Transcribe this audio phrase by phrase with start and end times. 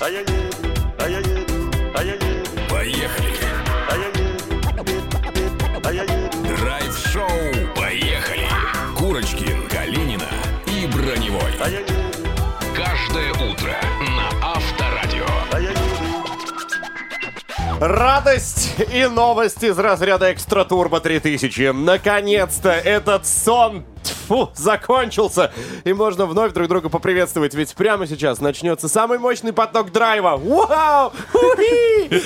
[0.00, 0.32] а я еду,
[0.98, 2.26] а я еду, а я еду,
[2.68, 3.34] Поехали!
[3.88, 4.22] а я еду,
[5.84, 6.56] а я еду.
[6.56, 7.28] Драйв-шоу
[7.76, 8.46] «Поехали!»
[8.96, 10.28] Курочкин, Калинина
[10.66, 11.52] и Броневой.
[11.62, 11.92] А я еду,
[12.74, 13.74] Каждое утро
[14.16, 15.26] на Авторадио.
[15.52, 15.80] а я еду.
[17.80, 21.72] Радость и новости из разряда Экстра Турбо 3000.
[21.72, 23.84] Наконец-то этот сон
[24.24, 25.52] тьфу, закончился.
[25.84, 30.36] И можно вновь друг друга поприветствовать, ведь прямо сейчас начнется самый мощный поток драйва.
[30.36, 31.12] Вау!
[31.34, 32.20] Уи!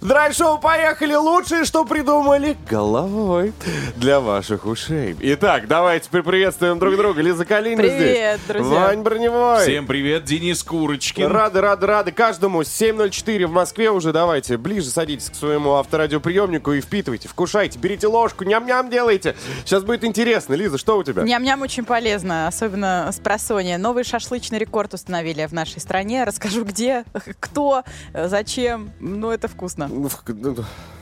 [0.00, 3.52] Драйв-шоу «Поехали!» Лучшее, что придумали головой
[3.96, 5.16] для ваших ушей.
[5.20, 7.22] Итак, давайте приветствуем друг друга.
[7.22, 8.46] Лиза Калинина Привет, здесь.
[8.48, 8.80] друзья.
[8.80, 9.62] Вань Броневой.
[9.62, 11.26] Всем привет, Денис Курочкин.
[11.26, 12.62] Рады, рады, рады каждому.
[12.62, 14.12] 7.04 в Москве уже.
[14.12, 19.34] Давайте ближе садитесь к своему авторадиоприемнику и впитывайте, вкушайте, берите ложку, ням-ням делайте.
[19.64, 20.54] Сейчас будет интересно.
[20.54, 21.23] Лиза, что у тебя?
[21.24, 23.78] Ням-ням очень полезно, особенно с просонья.
[23.78, 26.24] Новый шашлычный рекорд установили в нашей стране.
[26.24, 27.04] Расскажу, где,
[27.40, 28.92] кто, э, зачем.
[29.00, 29.88] Ну, это вкусно.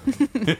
[0.04, 0.56] В- ну,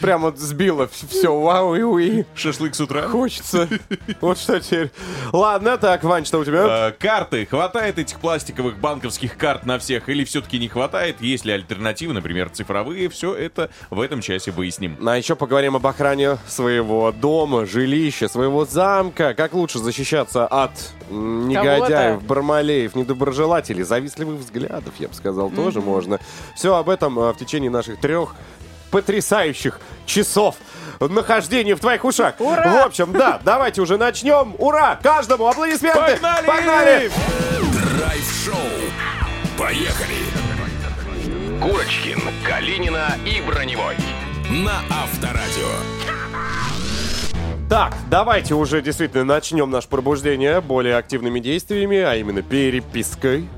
[0.00, 1.38] Прямо сбило все.
[1.40, 2.24] Вау и уи.
[2.34, 3.02] Шашлык с утра.
[3.08, 3.68] Хочется.
[4.20, 4.90] Вот что теперь.
[5.32, 6.88] Ладно, так, Вань, что у тебя?
[6.88, 7.46] Э, Карты.
[7.46, 11.20] Хватает этих пластиковых банковских карт на всех или все-таки не хватает?
[11.20, 13.08] Есть ли альтернативы, например, цифровые?
[13.08, 14.96] Все это в этом часе выясним.
[15.06, 19.34] А еще поговорим об охране своего дома, жилища, своего замка.
[19.34, 20.72] Как лучше защищаться от
[21.10, 26.18] негодяев, бармалеев, недоброжелателей, завистливых взглядов, я бы сказал, тоже можно.
[26.54, 28.34] Все об этом э, в течение наших трех
[28.90, 30.56] потрясающих часов
[30.98, 32.36] нахождения в твоих ушах.
[32.38, 32.82] Ура!
[32.82, 34.54] В общем, да, давайте уже начнем.
[34.56, 34.98] Ура!
[35.02, 36.16] Каждому аплодисменты!
[36.16, 36.46] Погнали!
[36.46, 37.10] Погнали!
[37.98, 38.54] Драйв-шоу.
[39.58, 40.16] Поехали!
[41.60, 43.96] Курочкин, Калинина и Броневой.
[44.50, 45.68] На Авторадио.
[47.68, 53.50] Так, давайте уже действительно начнем наше пробуждение более активными действиями, а именно перепиской.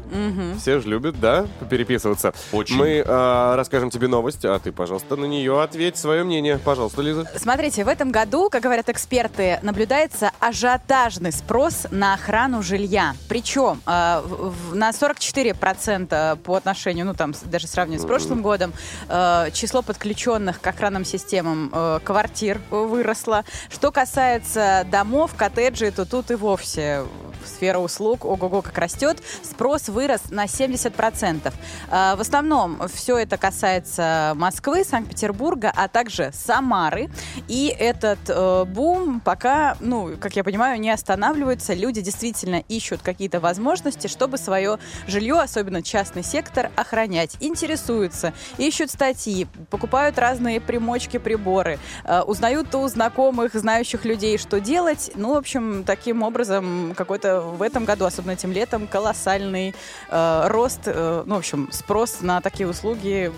[0.58, 2.32] Все же любят, да, переписываться.
[2.52, 2.76] Очень.
[2.76, 6.58] Мы э, расскажем тебе новость, а ты, пожалуйста, на нее ответь свое мнение.
[6.58, 7.30] Пожалуйста, Лиза.
[7.36, 13.14] Смотрите, в этом году, как говорят эксперты, наблюдается ажиотажный спрос на охрану жилья.
[13.28, 18.72] Причем э, в- на 44% по отношению, ну там даже сравнивать с прошлым годом,
[19.08, 23.44] э, число подключенных к охранным системам э, квартир выросло.
[23.70, 27.02] Что касается домов, коттеджей, то тут и вовсе
[27.46, 29.22] сфера услуг, ого-го, как растет.
[29.42, 31.52] Спрос вырос на 70%.
[31.90, 37.10] А, В основном все это касается Москвы, Санкт-Петербурга, а также Самары.
[37.48, 41.74] И этот э, бум пока, ну, как я понимаю, не останавливается.
[41.74, 47.36] Люди действительно ищут какие-то возможности, чтобы свое жилье, особенно частный сектор, охранять.
[47.40, 55.10] Интересуются, ищут статьи, покупают разные примочки, приборы, э, узнают у знакомых, знающих людей, что делать.
[55.14, 59.74] Ну, в общем, таким образом, какой-то в этом году, особенно этим летом, колоссальный
[60.08, 63.32] э, рост, э, ну, в общем, спрос на такие услуги,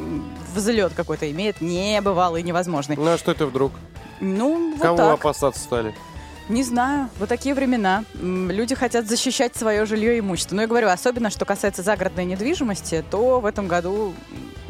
[0.55, 2.97] взлет какой-то имеет небывалый, невозможный.
[2.97, 3.73] Ну а что это вдруг?
[4.21, 5.15] Ну, вот Кого так.
[5.15, 5.95] опасаться стали?
[6.49, 7.09] Не знаю.
[7.19, 8.05] Вот такие времена.
[8.21, 10.57] Люди хотят защищать свое жилье и имущество.
[10.57, 14.13] Но я говорю, особенно, что касается загородной недвижимости, то в этом году,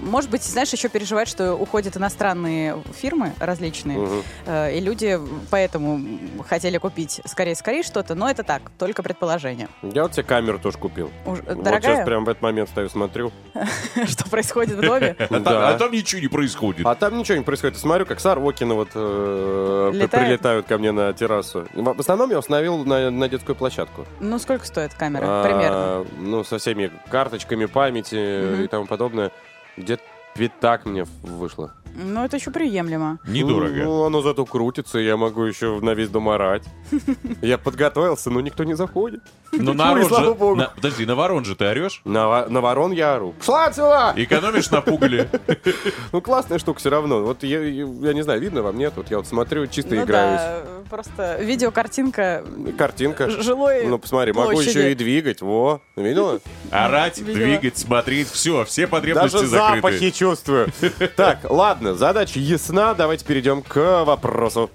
[0.02, 5.18] может быть, знаешь, еще переживают, что уходят иностранные фирмы различные, э, и люди
[5.50, 6.00] поэтому
[6.48, 9.68] хотели купить скорее-скорее что-то, но это так, только предположение.
[9.82, 11.10] Я вот себе камеру тоже купил.
[11.24, 13.32] Уж- Вот сейчас Дорогая, прям в этот момент стою, смотрю.
[14.06, 15.16] что происходит в доме?
[15.32, 16.86] А, там, а там ничего не происходит.
[16.86, 17.78] А там ничего не происходит.
[17.78, 21.66] Смотрю, как Сорокины вот э, прилетают ко мне на террасу.
[21.72, 24.06] В основном я установил на, детскую площадку.
[24.20, 25.24] Ну, сколько стоит камера?
[25.26, 26.06] А, Примерно.
[26.18, 29.32] Ну, со всеми карточками памяти и тому подобное.
[29.76, 30.02] Где-то
[30.34, 31.72] пятак мне вышло.
[31.94, 33.18] Ну, это еще приемлемо.
[33.26, 33.82] Недорого.
[33.84, 36.64] Ну, оно зато крутится, я могу еще на весь дом орать.
[37.42, 39.20] Я подготовился, но никто не заходит.
[39.52, 40.70] Но Ой, на ворон же...
[40.74, 42.00] Подожди, на ворон же ты орешь?
[42.04, 43.34] На, во- на ворон я ору.
[43.44, 44.12] Шла отсюда!
[44.16, 45.28] Экономишь на пугале?
[46.12, 47.22] Ну, классная штука все равно.
[47.22, 48.92] Вот я, не знаю, видно вам, нет?
[48.96, 50.40] Вот я вот смотрю, чисто Ну играюсь.
[50.40, 52.44] да, просто видеокартинка
[52.78, 53.30] Картинка.
[53.30, 55.40] жилой Ну, посмотри, могу еще и двигать.
[55.42, 56.40] Во, видела?
[56.70, 58.28] Орать, двигать, смотреть.
[58.30, 59.76] Все, все потребности Даже закрыты.
[59.76, 60.68] запахи чувствую.
[61.16, 62.94] Так, ладно, задача ясна.
[62.94, 64.70] Давайте перейдем к вопросу.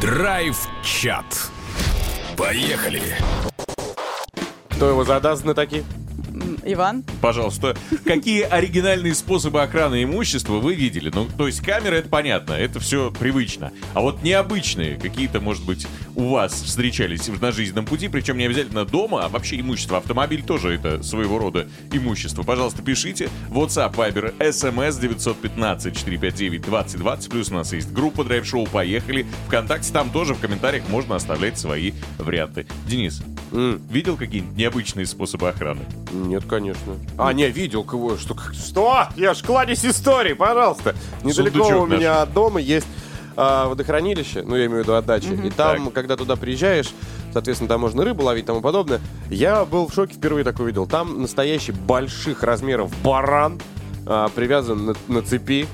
[0.00, 1.24] Драйв-чат.
[2.36, 3.02] Поехали!
[4.70, 5.84] Кто его задаст на такие?
[6.64, 7.04] Иван?
[7.20, 11.10] Пожалуйста, какие оригинальные способы охраны имущества вы видели?
[11.14, 13.72] Ну, то есть камеры, это понятно, это все привычно.
[13.94, 18.84] А вот необычные какие-то, может быть, у вас встречались на жизненном пути, причем не обязательно
[18.84, 19.98] дома, а вообще имущество.
[19.98, 22.42] Автомобиль тоже это своего рода имущество.
[22.42, 23.28] Пожалуйста, пишите.
[23.50, 27.30] WhatsApp, Viber, SMS 915-459-2020.
[27.30, 29.26] Плюс у нас есть группа Драйв Шоу «Поехали».
[29.46, 32.66] Вконтакте там тоже в комментариях можно оставлять свои варианты.
[32.86, 33.22] Денис,
[33.52, 35.80] М, видел какие-нибудь необычные способы охраны?
[36.28, 36.96] Нет, конечно.
[37.18, 38.16] А, не, видел кого.
[38.16, 38.36] Что?
[38.52, 39.08] Что?
[39.16, 40.94] Я ж кладезь истории, пожалуйста.
[41.24, 42.86] Недалеко Сундучок у меня от дома есть
[43.36, 45.32] а, водохранилище, ну, я имею в виду отдачи.
[45.44, 46.90] И там, когда туда приезжаешь,
[47.32, 49.00] соответственно, там можно рыбу ловить и тому подобное.
[49.30, 50.86] Я был в шоке, впервые такое видел.
[50.86, 53.60] Там настоящий больших размеров баран
[54.06, 55.66] а, привязан на, на цепи.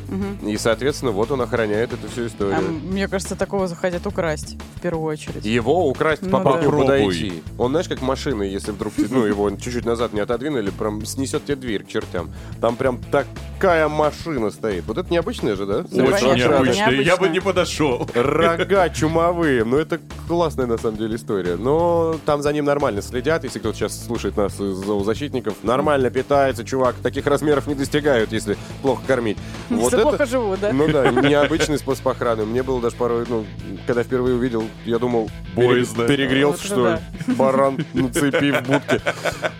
[0.44, 2.56] И, соответственно, вот он охраняет эту всю историю.
[2.58, 5.44] А, мне кажется, такого захотят украсть в первую очередь.
[5.44, 6.70] Его украсть Ну по да.
[6.70, 7.42] подойти.
[7.58, 11.56] Он, знаешь, как машина, если вдруг ну, его чуть-чуть назад не отодвинули, прям снесет тебе
[11.56, 12.32] дверь к чертям.
[12.60, 14.84] Там прям такая машина стоит.
[14.86, 15.78] Вот это необычное же, да?
[15.78, 16.90] Очень необычно.
[16.90, 18.08] Я бы не подошел.
[18.14, 19.64] Рога чумовые.
[19.64, 21.56] Ну, это классная, на самом деле, история.
[21.56, 23.44] Но там за ним нормально следят.
[23.44, 26.96] Если кто-то сейчас слушает нас из зоозащитников, нормально питается, чувак.
[27.02, 27.74] Таких размеров не
[28.16, 29.38] достигают, если плохо кормить.
[29.68, 30.26] Вот Если плохо это...
[30.26, 30.72] живут, да?
[30.72, 32.44] Ну да, необычный способ охраны.
[32.46, 33.44] Мне было даже порой, ну,
[33.86, 36.06] когда впервые увидел, я думал, Боязно.
[36.06, 36.92] перегрелся, Вот что
[37.26, 37.34] ли.
[37.36, 39.00] Баран на цепи в будке.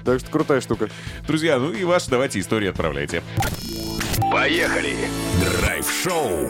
[0.05, 0.89] Так что крутая штука.
[1.27, 3.23] Друзья, ну и ваши давайте истории отправляйте.
[4.31, 4.97] Поехали!
[5.61, 6.49] Драйв-шоу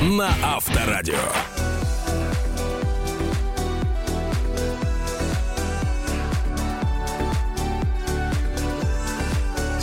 [0.00, 1.16] на Авторадио.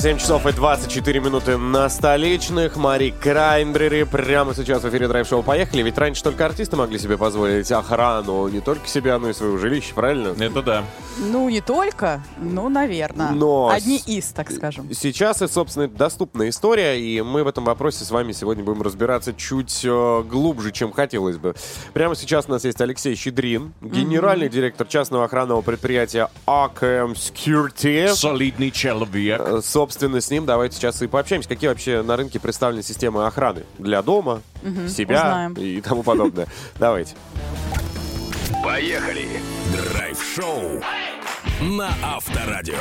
[0.05, 2.75] 7 часов и 24 минуты на столичных.
[2.75, 5.81] Мари Краймбрери прямо сейчас в эфире драйв-шоу «Поехали».
[5.81, 8.47] Ведь раньше только артисты могли себе позволить охрану.
[8.47, 10.35] Не только себя, но и своего жилища, правильно?
[10.39, 10.83] Это да.
[11.17, 13.31] Ну, не только, ну, наверное.
[13.31, 14.93] Но Одни с- из, так скажем.
[14.93, 19.33] Сейчас это, собственно, доступная история, и мы в этом вопросе с вами сегодня будем разбираться
[19.33, 21.55] чуть э, глубже, чем хотелось бы.
[21.93, 28.13] Прямо сейчас у нас есть Алексей Щедрин, генеральный директор частного охранного предприятия AKM Security.
[28.13, 29.41] Солидный человек.
[29.41, 29.61] Э,
[29.95, 31.47] Собственно, с ним давайте сейчас и пообщаемся.
[31.47, 34.41] Какие вообще на рынке представлены системы охраны для дома,
[34.89, 35.53] себя узнаем.
[35.53, 36.47] и тому подобное.
[36.79, 37.15] Давайте.
[38.61, 39.25] Поехали!
[39.71, 40.81] Драйв-шоу
[41.61, 42.75] на Авторадио.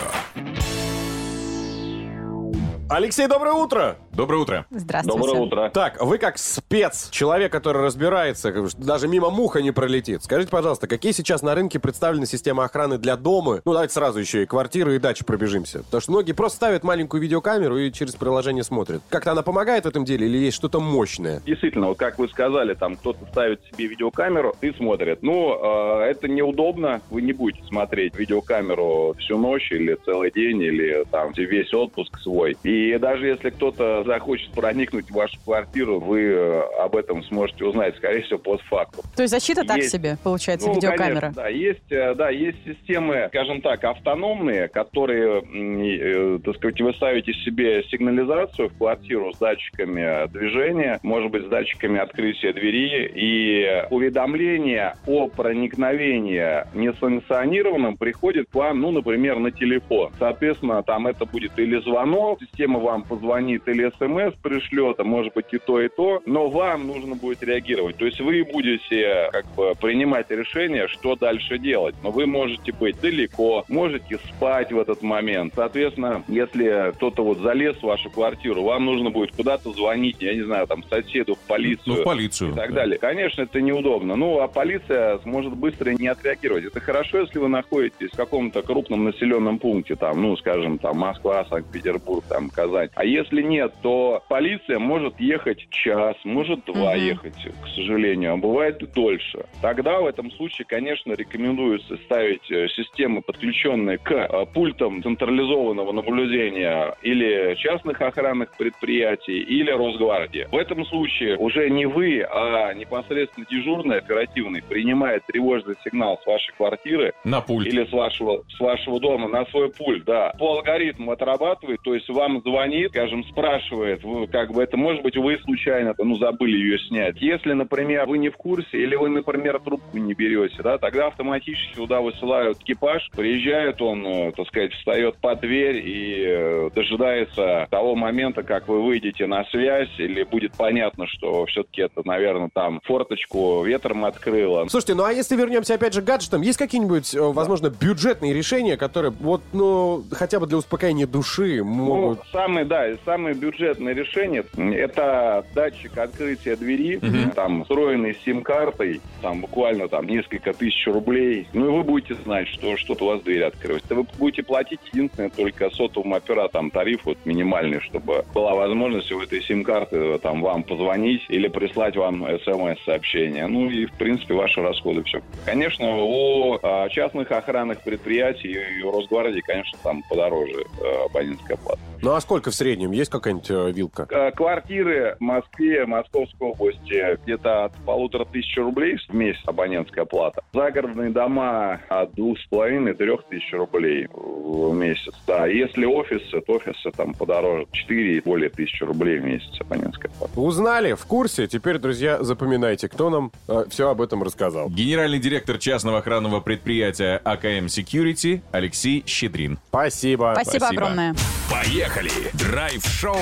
[2.88, 3.96] Алексей, доброе утро!
[4.16, 4.66] Доброе утро.
[4.70, 5.18] Здравствуйте.
[5.18, 5.70] Доброе утро.
[5.74, 10.22] Так, вы как спец, человек, который разбирается, даже мимо муха не пролетит.
[10.22, 13.60] Скажите, пожалуйста, какие сейчас на рынке представлены системы охраны для дома?
[13.64, 15.82] Ну, давайте сразу еще и квартиры, и дачи пробежимся.
[15.82, 19.02] Потому что многие просто ставят маленькую видеокамеру и через приложение смотрят.
[19.08, 21.40] Как-то она помогает в этом деле или есть что-то мощное?
[21.44, 25.22] Действительно, вот как вы сказали, там кто-то ставит себе видеокамеру и смотрит.
[25.22, 25.58] Ну,
[26.00, 31.32] э, это неудобно, вы не будете смотреть видеокамеру всю ночь или целый день, или там
[31.32, 32.56] весь отпуск свой.
[32.62, 37.96] И даже если кто-то захочет проникнуть в вашу квартиру, вы э, об этом сможете узнать,
[37.96, 39.04] скорее всего, постфактум.
[39.16, 39.90] То есть защита так Есть.
[39.92, 41.20] себе, получается, Ну, видеокамера.
[41.20, 46.92] конечно, да, есть, э, да, есть системы, скажем так, автономные, которые, э, так сказать, вы
[46.94, 53.84] ставите себе сигнализацию в квартиру с датчиками движения, может быть, с датчиками открытия двери, и
[53.90, 60.12] уведомление о проникновении несанкционированным приходит к вам, ну, например, на телефон.
[60.18, 65.46] Соответственно, там это будет или звонок, система вам позвонит, или смс пришлет, а может быть
[65.52, 67.96] и то, и то, но вам нужно будет реагировать.
[67.96, 71.94] То есть вы будете как бы принимать решение, что дальше делать.
[72.02, 75.52] Но вы можете быть далеко, можете спать в этот момент.
[75.56, 80.42] Соответственно, если кто-то вот залез в вашу квартиру, вам нужно будет куда-то звонить, я не
[80.42, 82.52] знаю, там, соседу, в полицию Ну, в полицию.
[82.52, 82.80] и так да.
[82.80, 82.98] далее.
[82.98, 84.16] Конечно, это неудобно.
[84.16, 86.64] Ну, а полиция сможет быстро не отреагировать.
[86.64, 91.44] Это хорошо, если вы находитесь в каком-то крупном населенном пункте, там, ну, скажем, там, Москва,
[91.48, 92.88] Санкт-Петербург, там, Казань.
[92.94, 97.04] А если нет, то полиция может ехать час, может два Мгм.
[97.04, 99.44] ехать, к сожалению, а бывает и дольше.
[99.60, 106.94] Тогда в этом случае, конечно, рекомендуется ставить э, системы, подключенные к э, пультам централизованного наблюдения
[107.02, 110.48] или частных охранных предприятий, или Росгвардии.
[110.50, 116.54] В этом случае уже не вы, а непосредственно дежурный оперативный принимает тревожный сигнал с вашей
[116.56, 117.66] квартиры На пульт.
[117.66, 120.32] или с вашего, с вашего дома на свой пульт, да.
[120.38, 125.02] По алгоритму отрабатывает, то есть вам звонит, скажем, спрашивает спрашивает, вы, как бы это может
[125.02, 127.20] быть вы случайно ну, забыли ее снять.
[127.20, 131.74] Если, например, вы не в курсе или вы, например, трубку не берете, да, тогда автоматически
[131.74, 137.94] туда высылают экипаж, приезжает он, э, так сказать, встает под дверь и э, дожидается того
[137.94, 143.62] момента, как вы выйдете на связь или будет понятно, что все-таки это, наверное, там форточку
[143.64, 144.66] ветром открыло.
[144.68, 148.76] Слушайте, ну а если вернемся опять же к гаджетам, есть какие-нибудь, э, возможно, бюджетные решения,
[148.76, 152.18] которые вот, ну, хотя бы для успокоения души могут...
[152.18, 157.00] Ну, самое, да, самое бюджетное решение– это датчик открытия двери,
[157.34, 161.48] там, встроенный с сим-картой, там, буквально там несколько тысяч рублей.
[161.52, 163.82] Ну, и вы будете знать, что что-то у вас дверь открылась.
[163.88, 169.42] Вы будете платить единственное только сотовым операторам тариф вот минимальный, чтобы была возможность у этой
[169.42, 173.46] сим-карты э, там вам позвонить или прислать вам смс-сообщение.
[173.46, 175.22] Ну и, в принципе, ваши расходы все.
[175.44, 181.80] Конечно, у а, частных охранных предприятий и у Росгвардии, конечно, там подороже э, абонентская плата.
[182.04, 182.92] Ну а сколько в среднем?
[182.92, 184.06] Есть какая-нибудь э, вилка?
[184.10, 190.42] Э, Квартиры в Москве, Московской области где-то от полутора тысяч рублей в месяц абонентская плата.
[190.52, 195.12] Загородные дома от двух с половиной трех тысяч рублей в месяц.
[195.26, 197.66] Да, если офисы, то офисы там подороже.
[197.72, 200.38] Четыре и более тысячи рублей в месяц абонентская плата.
[200.38, 201.46] Узнали, в курсе.
[201.46, 203.32] Теперь, друзья, запоминайте, кто нам
[203.68, 204.68] все об этом рассказал.
[204.70, 209.58] Генеральный директор частного охранного предприятия АКМ Security Алексей Щедрин.
[209.68, 210.32] Спасибо.
[210.34, 210.82] Спасибо, Спасибо.
[210.82, 211.14] огромное.
[211.50, 212.10] Поехали!
[212.34, 213.16] Драйв-шоу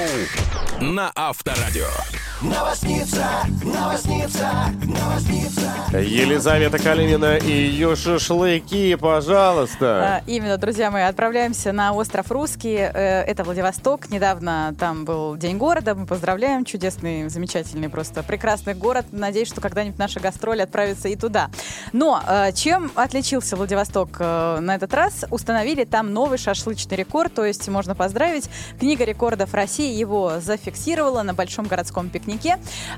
[0.81, 1.89] на Авторадио.
[6.03, 10.17] Елизавета Калинина и ее шашлыки, пожалуйста.
[10.17, 12.75] А, Именно, друзья мои, отправляемся на остров Русский.
[12.75, 14.11] Э, Это Владивосток.
[14.11, 15.95] Недавно там был День города.
[15.95, 16.65] Мы поздравляем.
[16.65, 19.07] Чудесный, замечательный, просто прекрасный город.
[19.13, 21.49] Надеюсь, что когда-нибудь наша гастроль отправится и туда.
[21.93, 25.25] Но э, чем отличился Владивосток э, на этот раз?
[25.31, 28.51] Установили там новый шашлычный рекорд, то есть можно поздравить.
[28.81, 32.32] Книга рекордов России его зафиксировала на большом городском пикнике.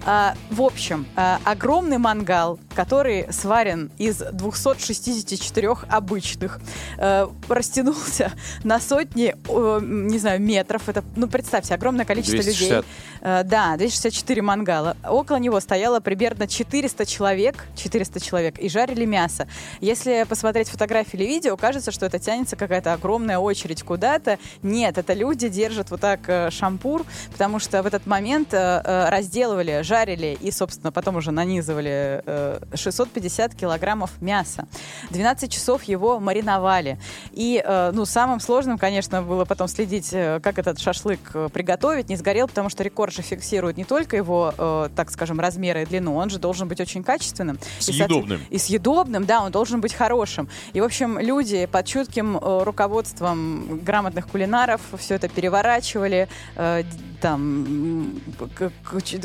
[0.05, 6.61] А, В общем, а, огромный мангал, который сварен из 264 обычных,
[6.99, 8.33] э, растянулся
[8.65, 10.89] на сотни, э, не знаю, метров.
[10.89, 12.71] Это, ну, представьте, огромное количество 260.
[12.71, 12.91] людей.
[13.21, 14.97] Э, Да, 264 мангала.
[15.09, 19.47] Около него стояло примерно 400 человек, 400 человек, и жарили мясо.
[19.81, 24.39] Если посмотреть фотографии или видео, кажется, что это тянется какая-то огромная очередь куда-то.
[24.63, 29.35] Нет, это люди держат вот так э, шампур, потому что в этот момент э, э,
[29.35, 34.67] разделывали, жарили и, собственно, потом уже нанизывали э, 650 килограммов мяса.
[35.11, 36.99] 12 часов его мариновали.
[37.33, 42.09] И, э, ну, самым сложным, конечно, было потом следить, э, как этот шашлык э, приготовить,
[42.09, 45.87] не сгорел, потому что рекорд же фиксирует не только его, э, так скажем, размеры и
[45.87, 47.59] длину, он же должен быть очень качественным.
[47.79, 48.41] Съедобным.
[48.51, 50.49] И съедобным, да, он должен быть хорошим.
[50.75, 56.85] И, в общем, люди под чутким э, руководством грамотных кулинаров все это переворачивали, э,
[57.21, 58.21] там,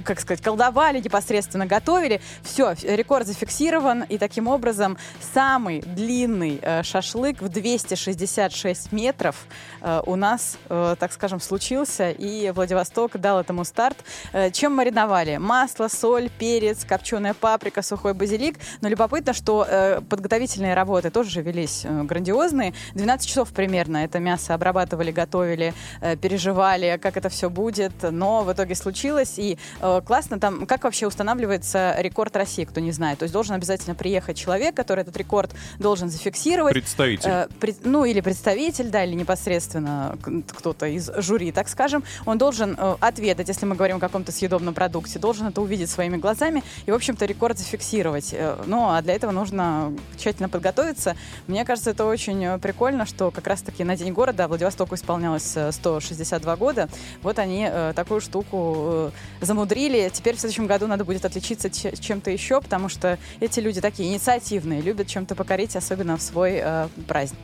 [0.04, 2.22] как сказать, колдовали непосредственно, готовили.
[2.44, 4.98] Все, рекорд зафиксирован, и таким образом
[5.34, 9.46] самый длинный э, шашлык в 266 метров
[9.82, 13.98] э, у нас, э, так скажем, случился, и Владивосток дал этому старт.
[14.34, 15.38] Э, чем мариновали?
[15.38, 18.58] Масло, соль, перец, копченая паприка, сухой базилик.
[18.82, 22.74] Но любопытно, что э, подготовительные работы тоже же велись э, грандиозные.
[22.94, 27.94] 12 часов примерно это мясо обрабатывали, готовили, э, переживали, как это все будет.
[28.02, 29.38] Но в итоге случилось.
[29.38, 33.20] И классно там, как вообще устанавливается рекорд России, кто не знает.
[33.20, 36.74] То есть должен обязательно приехать человек, который этот рекорд должен зафиксировать.
[36.74, 37.30] Представитель.
[37.30, 40.18] Э, пред- ну, или представитель, да, или непосредственно
[40.56, 44.74] кто-то из жюри, так скажем, он должен э, ответить, если мы говорим о каком-то съедобном
[44.74, 48.34] продукте, должен это увидеть своими глазами и, в общем-то, рекорд зафиксировать.
[48.34, 51.16] Э, ну, а для этого нужно тщательно подготовиться.
[51.48, 55.72] Мне кажется, это очень э, прикольно, что как раз-таки на День города Владивостоку исполнялось э,
[55.72, 56.90] 162 года.
[57.22, 59.12] Вот они э, такую штуку
[59.42, 60.10] э, замудрили.
[60.14, 64.10] Теперь в следующем году надо будет отличиться че- чем-то еще, потому что эти люди такие
[64.10, 67.40] инициативные, любят чем-то покорить, особенно в свой э, праздник.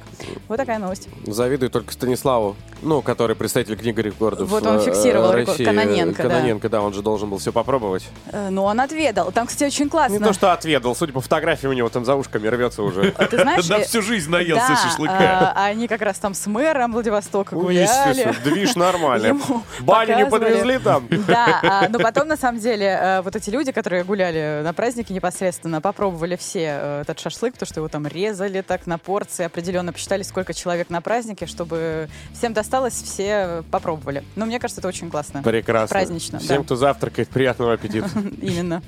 [0.48, 1.10] Вот такая новость.
[1.26, 5.60] Завидую только Станиславу, ну, который представитель книги рекордов Вот он э, фиксировал э, рекорд.
[5.60, 5.66] России.
[5.66, 6.30] Каноненко, да.
[6.30, 8.08] Каноненко, да, он же должен был все попробовать.
[8.32, 9.32] Э, Ну, он отведал.
[9.34, 10.14] Там, кстати, очень классно.
[10.14, 13.14] Не то, что отведал, судя по фотографии, у него там за ушками рвется уже.
[13.18, 15.54] А Ты знаешь, На э, всю жизнь наелся да, шашлыка.
[15.56, 18.34] а, они как раз там с мэром Владивостока гуляли.
[18.44, 19.30] Движ нормальный.
[19.30, 21.08] Ему Баню не подвезли там?
[21.28, 25.12] Да, а, но потом, на самом деле, э, вот эти люди, которые гуляли на празднике
[25.12, 29.92] непосредственно, попробовали все э, этот шашлык, потому что его там резали так на порции, определенно
[29.92, 34.24] посчитали, сколько человек на празднике, чтобы всем досталось, все попробовали.
[34.36, 35.42] Но мне кажется, это очень классно.
[35.42, 35.96] Прекрасно.
[35.96, 36.64] Празднично, Всем, да.
[36.64, 38.08] кто завтракает, приятного аппетита.
[38.42, 38.84] Именно.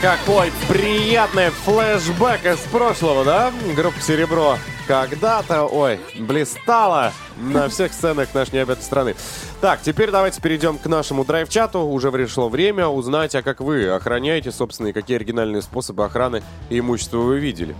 [0.00, 3.52] Какой приятный флешбэк из прошлого, да?
[3.74, 4.56] Группа «Серебро».
[4.86, 9.16] когда-то, ой, блистала на всех сценах нашей необъятной страны.
[9.60, 11.80] Так, теперь давайте перейдем к нашему драйв-чату.
[11.80, 17.18] Уже пришло время узнать, а как вы охраняете, собственно, и какие оригинальные способы охраны имущества
[17.18, 17.76] вы видели.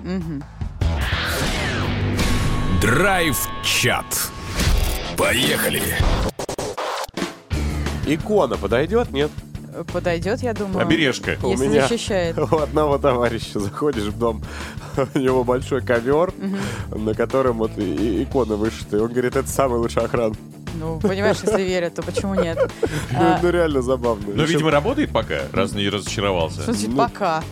[2.83, 4.05] Драйв-чат.
[5.17, 5.83] Поехали.
[8.07, 9.31] Икона подойдет, нет?
[9.85, 10.81] Подойдет, я думаю.
[10.81, 11.37] Обережка.
[11.43, 12.39] У Если меня защищает.
[12.53, 14.43] у одного товарища заходишь в дом,
[15.15, 16.33] у него большой ковер,
[16.91, 18.97] на котором вот икона вышита.
[18.97, 20.35] И он говорит, это самая лучшая охрана.
[20.75, 22.59] Ну, понимаешь, если верят, то почему нет?
[23.11, 24.35] Ну, А, ну, реально забавно.
[24.35, 26.63] Но, видимо, работает пока, раз не разочаровался.
[26.63, 27.43] Что значит пока?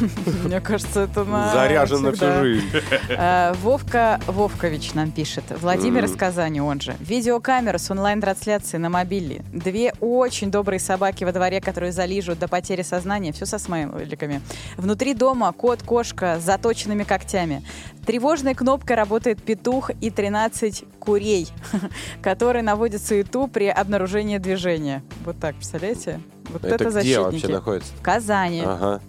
[0.44, 2.66] Мне кажется, это на заряжен на всю жизнь.
[3.08, 5.44] Э, Вовка Вовкович нам пишет.
[5.60, 6.96] Владимир из Казани, он же.
[7.00, 9.44] Видеокамера с онлайн-трансляцией на мобиле.
[9.52, 13.32] Две очень добрые собаки во дворе, которые залижут до потери сознания.
[13.32, 14.40] Все со смайликами.
[14.76, 17.62] Внутри дома кот, кошка с заточенными когтями.
[18.06, 21.48] Тревожной кнопкой работает петух и 13 курей,
[22.22, 25.02] которые наводят суету при обнаружении движения.
[25.24, 26.20] Вот так, представляете?
[26.50, 27.22] Вот это, Это где защитники.
[27.24, 27.92] вообще находится?
[27.98, 28.62] В Казани.
[28.64, 29.00] Ага.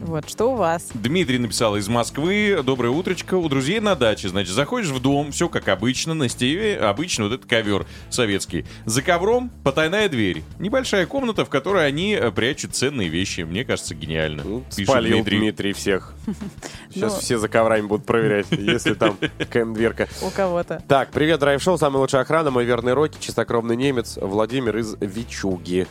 [0.00, 0.88] Вот, что у вас?
[0.94, 2.60] Дмитрий написал из Москвы.
[2.64, 3.34] Доброе утречко.
[3.36, 4.28] У друзей на даче.
[4.28, 6.14] Значит, заходишь в дом, все как обычно.
[6.14, 8.64] На стене обычно вот этот ковер советский.
[8.84, 10.42] За ковром потайная дверь.
[10.58, 13.40] Небольшая комната, в которой они э, прячут ценные вещи.
[13.40, 14.42] Мне кажется, гениально.
[14.44, 15.38] Ну, Пишет Спалил Дмитрий.
[15.38, 15.72] Дмитрий.
[15.72, 16.14] всех.
[16.96, 17.20] Сейчас Ну.
[17.20, 19.18] все за коврами будут проверять, если там
[19.50, 20.08] КМ-дверка.
[20.22, 20.82] У кого-то.
[20.88, 25.86] Так, привет, драйв-шоу, самая лучшая охрана, мой верный Рокки, чистокровный немец, Владимир из Вичуги.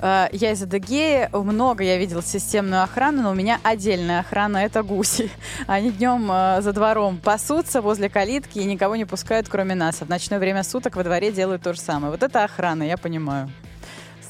[0.00, 4.82] Э, Я из Адыгеи, много я видела системную охрану, но у меня отдельная охрана— это
[4.82, 5.30] гуси.
[5.66, 10.00] Они днем э, за двором пасутся возле калитки и никого не пускают, кроме нас.
[10.00, 12.10] А в ночное время суток во дворе делают то же самое.
[12.10, 13.50] Вот это охрана, я понимаю.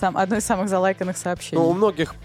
[0.01, 1.63] Сам, одно из самых залайканных сообщений.
[1.63, 2.17] Ну, у многих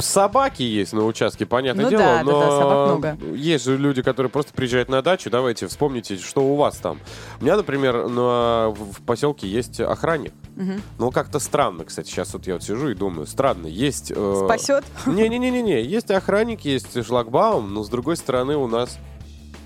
[0.00, 3.34] собаки есть на участке, понятное Ну дело, да, да, но да, собак много.
[3.36, 6.98] есть же люди, которые просто приезжают на дачу, давайте вспомните, что у вас там.
[7.40, 10.32] У меня, например, на, в поселке есть охранник.
[10.56, 10.82] Мгм.
[10.98, 14.12] Ну, как-то странно, кстати, сейчас вот я вот сижу и думаю, странно, есть...
[14.14, 14.84] э, Спасет?
[15.06, 18.98] Не-не-не-не, есть охранник, есть шлагбаум, но с другой стороны у нас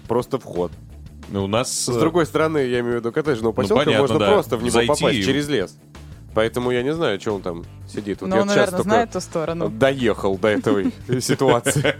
[0.09, 0.71] просто вход.
[1.31, 1.73] Ну, У нас...
[1.73, 4.27] С другой стороны, я имею в виду коттеджного поселка, понятно, можно да.
[4.31, 5.77] просто в него Зайти попасть и- через лес.
[6.35, 8.21] Поэтому я не знаю, что он там сидит.
[8.21, 9.69] Вот я он, сейчас наверное, только знает ту сторону.
[9.69, 11.95] доехал до этой ситуации.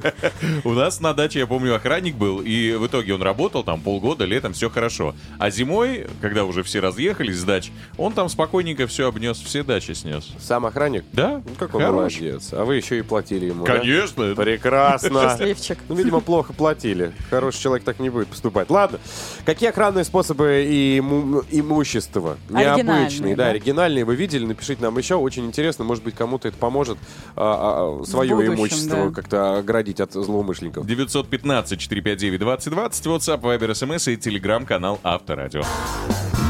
[0.65, 4.25] У нас на даче, я помню, охранник был, и в итоге он работал там полгода,
[4.25, 5.15] летом все хорошо.
[5.39, 9.93] А зимой, когда уже все разъехались с дач, он там спокойненько все обнес, все дачи
[9.93, 10.33] снес.
[10.41, 11.05] Сам охранник?
[11.13, 11.43] Да?
[11.47, 12.49] Ну, как он молодец.
[12.53, 13.65] А вы еще и платили ему?
[13.65, 14.35] Конечно.
[14.35, 15.21] Прекрасно.
[15.23, 15.79] Счастливчик.
[15.89, 17.13] Ну, видимо, плохо платили.
[17.31, 18.71] Хороший человек так не будет поступать.
[18.71, 18.99] Ладно.
[19.45, 22.37] Какие охранные способы и иму- имущества?
[22.49, 24.05] Необычные, да, оригинальные.
[24.05, 24.47] Вы видели?
[24.47, 25.17] Напишите нам еще.
[25.17, 25.85] Очень интересно.
[25.85, 26.97] Может быть, кому-то это поможет
[27.37, 29.11] а, а, свое будущем, имущество да.
[29.11, 30.87] как-то оградить от злоумышленников.
[30.87, 35.63] 915-459-2020, WhatsApp, Viber, SMS и телеграм-канал Авторадио.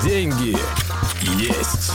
[0.03, 0.57] Деньги
[1.23, 1.93] есть.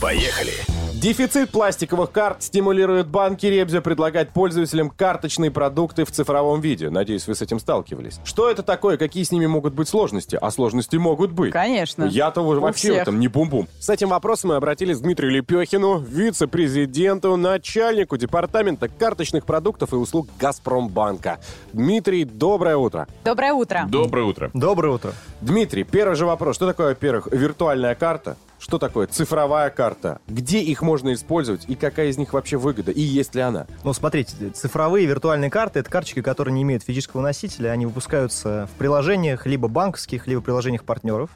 [0.00, 0.54] Поехали.
[1.00, 6.90] Дефицит пластиковых карт стимулирует банки Ребзя предлагать пользователям карточные продукты в цифровом виде.
[6.90, 8.20] Надеюсь, вы с этим сталкивались.
[8.22, 8.98] Что это такое?
[8.98, 10.38] Какие с ними могут быть сложности?
[10.38, 11.52] А сложности могут быть.
[11.52, 12.04] Конечно.
[12.04, 13.66] Я-то вообще в этом не бум-бум.
[13.78, 20.28] С этим вопросом мы обратились к Дмитрию Лепехину, вице-президенту, начальнику департамента карточных продуктов и услуг
[20.38, 21.40] Газпромбанка.
[21.72, 23.08] Дмитрий, доброе утро.
[23.24, 23.86] Доброе утро.
[23.88, 24.50] Доброе утро.
[24.52, 25.14] Доброе утро.
[25.40, 26.56] Дмитрий, первый же вопрос.
[26.56, 28.36] Что такое, во-первых, виртуальная карта?
[28.60, 30.20] Что такое цифровая карта?
[30.28, 32.92] Где их можно использовать и какая из них вообще выгода?
[32.92, 33.66] И есть ли она?
[33.84, 37.70] Ну, смотрите, цифровые виртуальные карты— это карточки, которые не имеют физического носителя.
[37.70, 41.30] Они выпускаются в приложениях либо банковских, либо приложениях партнеров.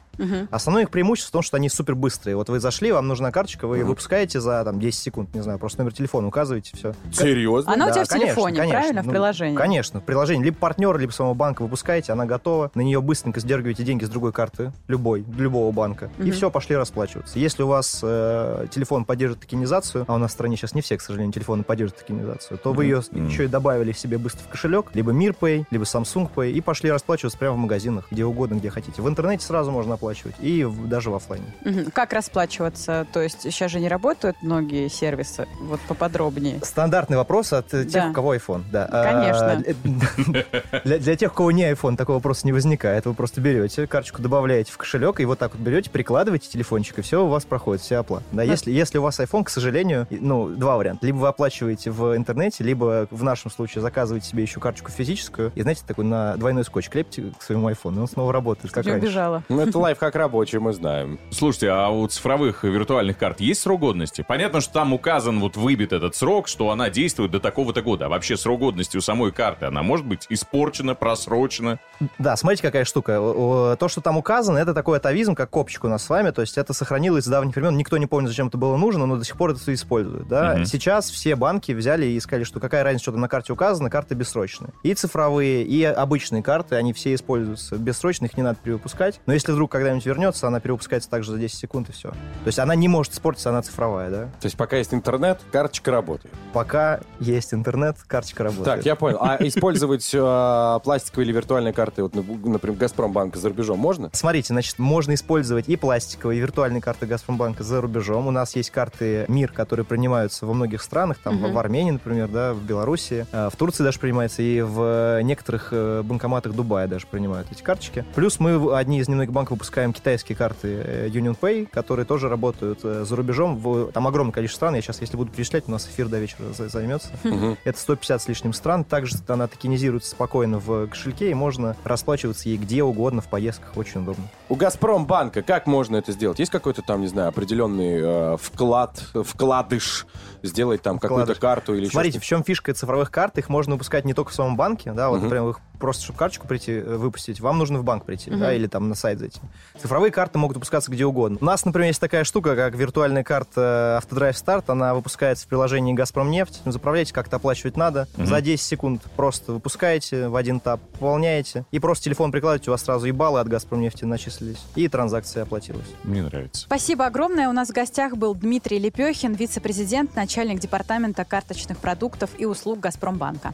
[0.51, 2.35] Основное их преимущество в том, что они супер быстрые.
[2.35, 5.59] Вот вы зашли, вам нужна карточка, вы ее выпускаете за там, 10 секунд, не знаю,
[5.59, 6.93] просто номер телефона указываете, все.
[7.11, 7.73] Серьезно?
[7.73, 8.79] Она у тебя Да, в конечно, телефоне, конечно.
[8.79, 9.01] правильно?
[9.01, 9.55] В Ну, приложении?
[9.57, 10.43] Конечно, в приложении.
[10.43, 12.71] Либо партнера, либо самого банка выпускаете, она готова.
[12.75, 16.09] На нее быстренько сдергиваете деньги с другой карты, любой, любого банка.
[16.19, 17.37] И все, пошли расплачиваться.
[17.39, 20.97] Если у вас э, телефон поддерживает токенизацию, а у нас в стране сейчас не все,
[20.97, 24.87] к сожалению, телефоны поддерживают токенизацию, то вы ее еще и добавили себе быстро в кошелек,
[24.93, 29.01] либо MirPay, либо Samsung Pay, и пошли расплачиваться прямо в магазинах, где угодно, где хотите.
[29.01, 31.45] В интернете сразу можно оплачивать, и даже в оффлайне.
[31.63, 31.91] Мгм.
[31.91, 33.07] Как расплачиваться?
[33.11, 35.47] То есть сейчас же не работают многие сервисы?
[35.61, 36.59] Вот поподробнее.
[36.63, 38.09] Стандартный вопрос от э, тех, Да.
[38.09, 38.63] у кого iPhone.
[38.71, 38.87] Да.
[38.87, 39.51] Конечно.
[39.51, 43.05] А, Для, для тех, у кого не iPhone, такого вопроса не возникает.
[43.05, 47.01] Вы просто берете карточку, добавляете в кошелек, и вот так вот берете, прикладываете телефончик, и
[47.01, 48.23] все у вас проходит, вся оплата.
[48.31, 51.05] Да, если, если у вас iPhone, к сожалению, ну, два варианта.
[51.05, 55.61] Либо вы оплачиваете в интернете, либо в нашем случае заказываете себе еще карточку физическую, и,
[55.61, 58.93] знаете, такой на двойной скотч клепите к своему iPhone, и он снова работает, как Я
[58.93, 59.07] раньше.
[59.07, 59.43] убежала.
[59.49, 61.17] Ну, это лайфхак рабочий, мы знаем.
[61.31, 64.25] Слушайте, а у цифровых виртуальных карт есть срок годности?
[64.27, 68.07] Понятно, что там указан, вот выбит этот срок, что она действует до такого-то года.
[68.07, 71.79] А вообще срок годности у самой карты, она может быть испорчена, просрочена?
[72.19, 73.75] Да, смотрите, какая штука.
[73.79, 76.31] То, что там указано, это такой атовизм, как копчик у нас с вами.
[76.31, 77.77] То есть это сохранилось с давних времен.
[77.77, 80.27] Никто не помнит, зачем это было нужно, но до сих пор это используют.
[80.27, 80.55] Да?
[80.55, 80.65] Мгм.
[80.65, 84.15] Сейчас все банки взяли и сказали, что какая разница, что там на карте указано, карты
[84.15, 84.71] бессрочные.
[84.83, 87.77] И цифровые, и обычные карты, они все используются.
[87.77, 89.21] Бессрочных их не надо перевыпускать.
[89.25, 92.09] Но если вдруг когда-нибудь вернется, она перевыпускается также за 10 секунд и все.
[92.09, 94.23] То есть она не может испортиться, она цифровая, да?
[94.39, 96.33] То есть пока есть интернет, карточка работает.
[96.53, 98.65] Пока есть интернет, карточка работает.
[98.65, 99.17] Так, я понял.
[99.21, 104.09] А использовать э, пластиковые или виртуальные карты, вот, например, Газпромбанка за рубежом можно?
[104.13, 108.27] Смотрите, значит, можно использовать и пластиковые, и виртуальные карты Газпромбанка за рубежом.
[108.27, 112.53] У нас есть карты МИР, которые принимаются во многих странах, там в Армении, например, да,
[112.53, 117.51] в Беларуси, э, в Турции даже принимается, и в некоторых э, банкоматах Дубая даже принимают
[117.51, 118.05] эти карточки.
[118.15, 122.79] Плюс мы одни из немногих банков выпускаем китайские карты э, Union Pay, которые тоже работают
[122.83, 123.57] э, за рубежом.
[123.57, 124.75] В- Там огромное количество стран.
[124.75, 127.09] Я сейчас, если буду перечислять, у нас эфир до вечера за- займется.
[127.23, 127.57] Мгм.
[127.63, 128.83] Это 150 с лишним стран.
[128.83, 133.75] Также она токенизируется спокойно в кошельке, и можно расплачиваться ей где угодно в поездках.
[133.75, 134.23] Очень удобно.
[134.49, 136.39] У Газпромбанка как можно это сделать?
[136.39, 137.99] Есть какой-то там, не знаю, определенный
[138.33, 140.05] э, вклад, вкладыш,
[140.47, 142.25] сделать там какую-то карту или Смотрите, что-то?
[142.25, 143.37] в чем фишка цифровых карт?
[143.37, 145.23] Их можно выпускать не только в самом банке, да, вот, Мгм.
[145.25, 148.39] например, их просто, чтобы карточку прийти, э, выпустить, вам нужно в банк прийти, Мгм.
[148.39, 149.41] да, или там на сайт зайти.
[149.77, 151.37] Цифровые карты могут выпускаться где угодно.
[151.41, 155.93] У нас, например, есть такая штука, как виртуальная карта Автодрайв Старт, она выпускается в приложении
[155.93, 158.25] Газпромнефть, заправляете, как-то оплачивать надо, Мгм.
[158.27, 162.81] за 10 секунд просто выпускаете в один тап, пополняете, и просто телефон прикладываете, у вас
[162.83, 165.85] сразу и баллы от Газпромнефти начислились, и транзакция оплатилась.
[166.03, 166.63] Мне нравится.
[166.67, 167.49] Спасибо огромное.
[167.49, 173.53] У нас в гостях был Дмитрий Лепехин, вице-президент, начальник департамента карточных продуктов и услуг Газпромбанка.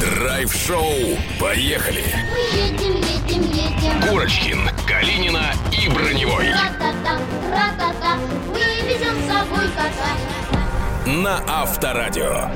[0.00, 1.18] Драйв-шоу.
[1.38, 2.02] Поехали.
[2.30, 4.08] Мы едем, едем, едем.
[4.08, 6.50] Курочкин, Калинина и Броневой.
[6.50, 7.18] Ра-та-та,
[7.50, 8.16] ра-та-та,
[8.48, 11.12] мы везем с собой кота.
[11.12, 12.50] На Авторадио.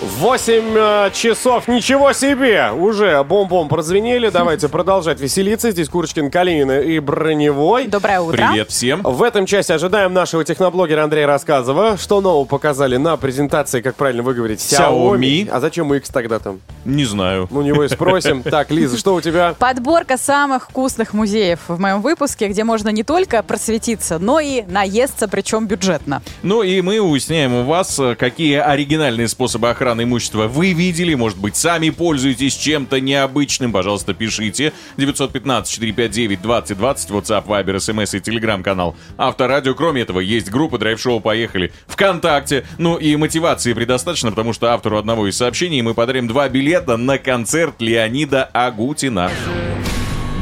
[0.00, 2.70] 8 э, часов, ничего себе!
[2.70, 4.30] Уже бом-бом прозвенели.
[4.30, 5.72] Давайте продолжать веселиться.
[5.72, 7.88] Здесь Курочкин, Калинина и Броневой.
[7.88, 8.48] Доброе утро.
[8.48, 9.02] Привет всем.
[9.02, 11.96] В этом части ожидаем нашего техноблогера Андрея Рассказова.
[11.98, 15.18] Что нового показали на презентации, как правильно выговорить, Xiaomi.
[15.18, 15.50] Xiaomi.
[15.50, 16.60] А зачем X тогда там?
[16.84, 17.48] Не знаю.
[17.50, 18.42] Ну, у него и спросим.
[18.48, 19.54] Так, Лиза, что у тебя?
[19.58, 25.28] Подборка самых вкусных музеев в моем выпуске, где можно не только просветиться, но и наесться,
[25.28, 26.22] причем бюджетно.
[26.42, 31.14] Ну и мы уясняем у вас, э, какие оригинальные способы охраны имущества вы видели.
[31.14, 33.72] Может быть, сами пользуетесь чем-то необычным.
[33.72, 34.72] Пожалуйста, пишите.
[34.96, 36.38] 915-459-2020,
[36.76, 39.74] WhatsApp, Viber, SMS и телеграм-канал Авторадио.
[39.74, 42.64] Кроме этого, есть группа Драйв-шоу «Поехали» ВКонтакте.
[42.78, 47.18] Ну и мотивации предостаточно, потому что автору одного из сообщений мы подарим два билета на
[47.18, 49.30] концерт Леонида Агутина.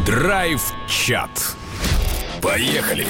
[0.07, 1.57] Драйв-чат.
[2.41, 3.07] Поехали.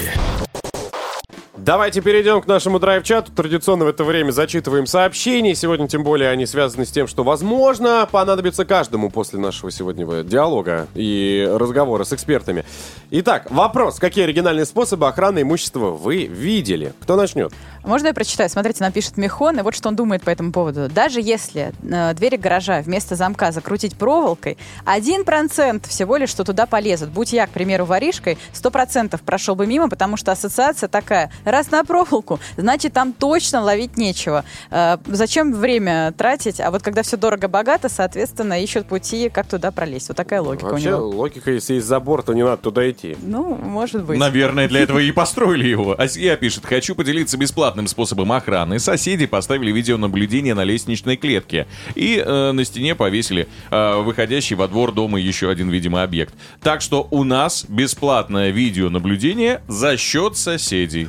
[1.57, 3.31] Давайте перейдем к нашему драйв-чату.
[3.31, 5.55] Традиционно в это время зачитываем сообщения.
[5.55, 10.87] Сегодня, тем более, они связаны с тем, что, возможно, понадобится каждому после нашего сегодняшнего диалога
[10.93, 12.63] и разговора с экспертами.
[13.09, 13.97] Итак, вопрос.
[13.97, 16.93] Какие оригинальные способы охраны имущества вы видели?
[17.01, 17.51] Кто начнет?
[17.83, 18.49] Можно я прочитаю?
[18.51, 20.89] Смотрите, нам пишет Михон, и вот что он думает по этому поводу.
[20.89, 27.09] Даже если э, двери гаража вместо замка закрутить проволокой, 1% всего лишь, что туда полезут.
[27.09, 31.31] Будь я, к примеру, воришкой, 100% прошел бы мимо, потому что ассоциация такая.
[31.47, 34.43] Раз на проволоку, значит, там точно ловить нечего.
[34.69, 36.59] Э, зачем время тратить?
[36.59, 40.09] А вот когда все дорого-богато, соответственно, ищут пути, как туда пролезть.
[40.09, 41.09] Вот такая логика Вообще, у него.
[41.09, 43.15] логика, если есть забор, то не надо туда идти.
[43.21, 44.19] Ну, может быть.
[44.19, 45.95] Наверное, для этого и построили его.
[45.97, 48.77] Асия пишет, хочу поделиться бесплатным способом охраны.
[48.79, 51.65] Соседи поставили видеонаблюдение на лестничной клетке.
[51.95, 56.33] И э, на стене повесили э, выходящий во двор дома еще один, видимо, объект.
[56.61, 61.07] Так что у нас бесплатное видеонаблюдение за счет соседей.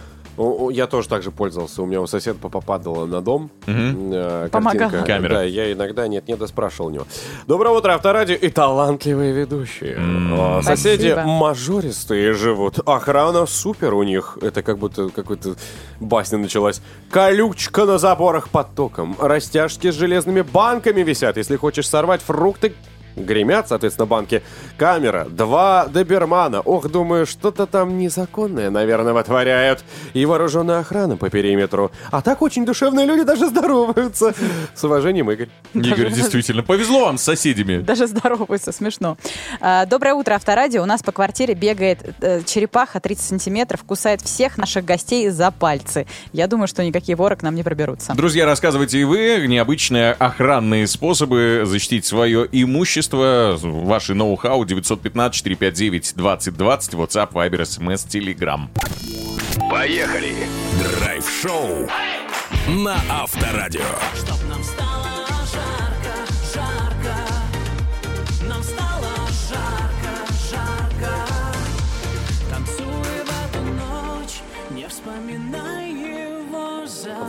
[0.70, 1.83] Я тоже так же пользовался.
[1.83, 3.51] У меня у соседа попадало на дом.
[3.66, 4.90] Помогала.
[4.90, 5.07] картинка.
[5.07, 5.35] Камера.
[5.35, 7.07] Да, я иногда нет-нет, да спрашивал у него.
[7.46, 9.96] Доброе утро, Авторадио и талантливые ведущие.
[9.98, 11.22] О, Соседи Спасибо.
[11.31, 12.79] мажористые живут.
[12.87, 14.38] Охрана супер у них.
[14.40, 15.57] Это как будто какой-то
[16.01, 16.81] басня началась.
[17.11, 19.16] Колючка на заборах под током.
[19.20, 21.37] Растяжки с железными банками висят.
[21.37, 22.74] Если хочешь сорвать фрукты,
[23.16, 24.42] Гремят, соответственно, банки.
[24.77, 26.61] Камера, два добермана.
[26.61, 29.85] Ох, думаю, что-то там незаконное, наверное, вытворяют.
[30.14, 31.90] И вооруженная охрана по периметру.
[32.11, 34.35] А так очень душевные люди даже здороваются.
[34.75, 35.49] С уважением, Игорь.
[35.75, 37.79] Игорь, действительно, повезло вам с соседями.
[37.79, 39.16] Даже здороваются, смешно.
[39.61, 40.83] А, Доброе утро, Авторадио.
[40.83, 46.07] У нас по квартире бегает э, черепаха 30 сантиметров, кусает всех наших гостей за пальцы.
[46.33, 48.14] Я думаю, что никакие воры к нам не проберутся.
[48.14, 52.97] Друзья, рассказывайте и вы необычные охранные способы защитить свое имущество.
[53.62, 58.68] Ваши ноу-хау 915-459-2020, WhatsApp, Viber, SMS, Telegram.
[59.70, 60.34] Поехали!
[60.82, 61.88] Драйв-шоу
[62.68, 63.80] на Авторадио.
[64.16, 65.28] Чтоб нам стало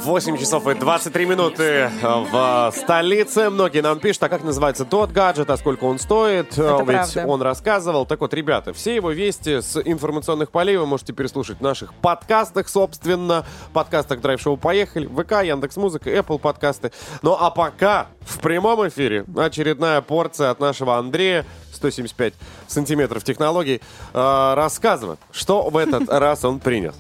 [0.10, 3.52] 8 часов и 23 минуты в столице.
[3.52, 6.58] Многие нам пишут, а как называется тот гаджет, а сколько он стоит.
[6.58, 7.28] Ведь правда.
[7.28, 8.08] он рассказывал.
[8.08, 12.70] Так вот, ребята, все его вести с информационных полей вы можете переслушать в наших подкастах,
[12.70, 13.46] собственно.
[13.72, 16.92] Подкастах Драйв Шоу Поехали, ВК, Яндекс Музыка, Apple подкасты.
[17.22, 21.46] Ну а пока в прямом эфире очередная порция от нашего Андрея.
[21.72, 22.34] 175
[22.68, 23.80] сантиметров технологий
[24.14, 26.96] э, рассказывает, что в этот раз он принес.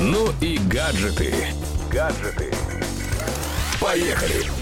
[0.00, 1.34] Ну и гаджеты.
[1.90, 2.50] Гаджеты.
[3.78, 4.59] Поехали!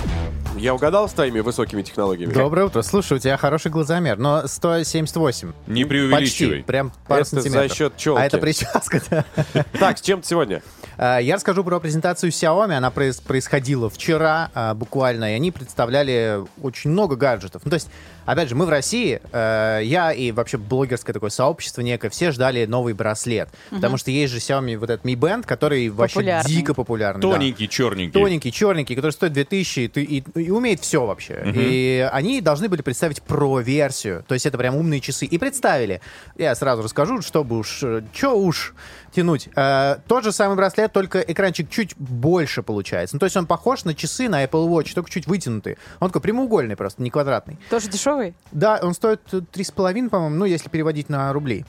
[0.59, 2.33] Я угадал с твоими высокими технологиями?
[2.33, 2.83] Доброе утро.
[2.83, 5.53] Слушай, у тебя хороший глазомер, но 178.
[5.66, 5.88] Не Почти.
[5.88, 6.62] преувеличивай.
[6.64, 7.71] Прям пару Это сантиметров.
[7.71, 8.21] за счет челки.
[8.21, 9.25] А это прическа, да.
[9.79, 10.62] Так, с чем ты сегодня?
[10.97, 12.73] А, Я расскажу про презентацию Xiaomi.
[12.77, 17.62] Она проис- происходила вчера а, буквально, и они представляли очень много гаджетов.
[17.64, 17.88] Ну, то есть,
[18.27, 22.64] опять же, мы в России, э, я и вообще блогерское такое сообщество некое, все ждали
[22.66, 23.49] новый браслет.
[23.71, 26.51] Потому что есть же Xiaomi вот этот Mi Band, который вообще Популярный.
[26.51, 27.23] дико популярный.
[27.23, 27.31] да.
[27.31, 28.12] Тоненький, черненький.
[28.21, 31.42] Тоненький, черненький, который стоит 2000 и, ты- и- и умеет все вообще.
[31.54, 34.24] И они должны были представить про-версию.
[34.26, 35.26] То есть это прям умные часы.
[35.26, 36.00] И представили.
[36.37, 37.82] Я сразу расскажу, чтобы уж...
[38.12, 38.74] Че уж
[39.12, 39.48] тянуть.
[39.56, 43.16] Э, тот же самый браслет, только экранчик чуть больше получается.
[43.16, 45.78] Ну, то есть он похож на часы на Apple Watch, только чуть вытянутый.
[46.00, 47.58] Он такой прямоугольный просто, не квадратный.
[47.70, 48.34] Тоже дешевый?
[48.52, 51.64] Да, он стоит э, 3,5, по-моему, ну, если переводить на рубли.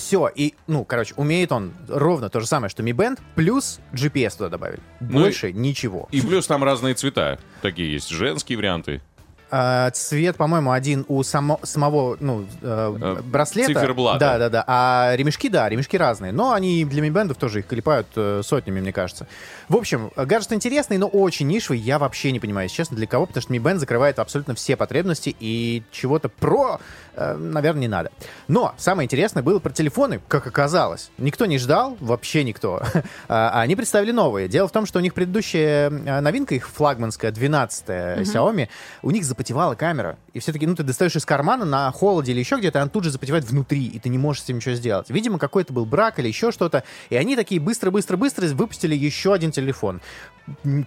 [0.00, 4.38] Все, и, ну, короче, умеет он ровно то же самое, что Mi Band, плюс GPS
[4.38, 4.80] туда добавили.
[5.00, 6.08] Ну Больше ничего.
[6.10, 7.38] И плюс там разные цвета.
[7.60, 9.02] Такие есть женские варианты.
[9.52, 13.74] А, цвет, по-моему, один у само- самого ну, э, Э, браслета.
[13.74, 14.18] циферблата.
[14.20, 14.64] Да, да, да.
[14.68, 16.30] А ремешки, да, ремешки разные.
[16.30, 19.26] Но они для мибендов тоже их клепают э, сотнями, мне кажется.
[19.68, 21.80] В общем, гаджет интересный, но очень нишевый.
[21.80, 24.76] Я вообще не понимаю, если честно, для кого, потому что Mi Band закрывает абсолютно все
[24.76, 26.80] потребности и чего-то про,
[27.14, 28.10] э, наверное, не надо.
[28.48, 31.10] Но самое интересное было про телефоны, как оказалось.
[31.18, 32.82] Никто не ждал, вообще никто.
[33.28, 34.48] А Они представили новые.
[34.48, 38.68] Дело в том, что у них предыдущая э, новинка, их флагманская, 12-я Xiaomi,
[39.02, 40.16] у них запотевала камера.
[40.32, 43.10] И все-таки, ну, ты достаешь из кармана на холоде или еще где-то, она тут же
[43.10, 45.10] запотевает внутри, и ты не можешь с этим ничего сделать.
[45.10, 46.84] Видимо, какой-то был брак или еще что-то.
[47.08, 50.00] И они такие быстро-быстро-быстро выпустили еще один телефон.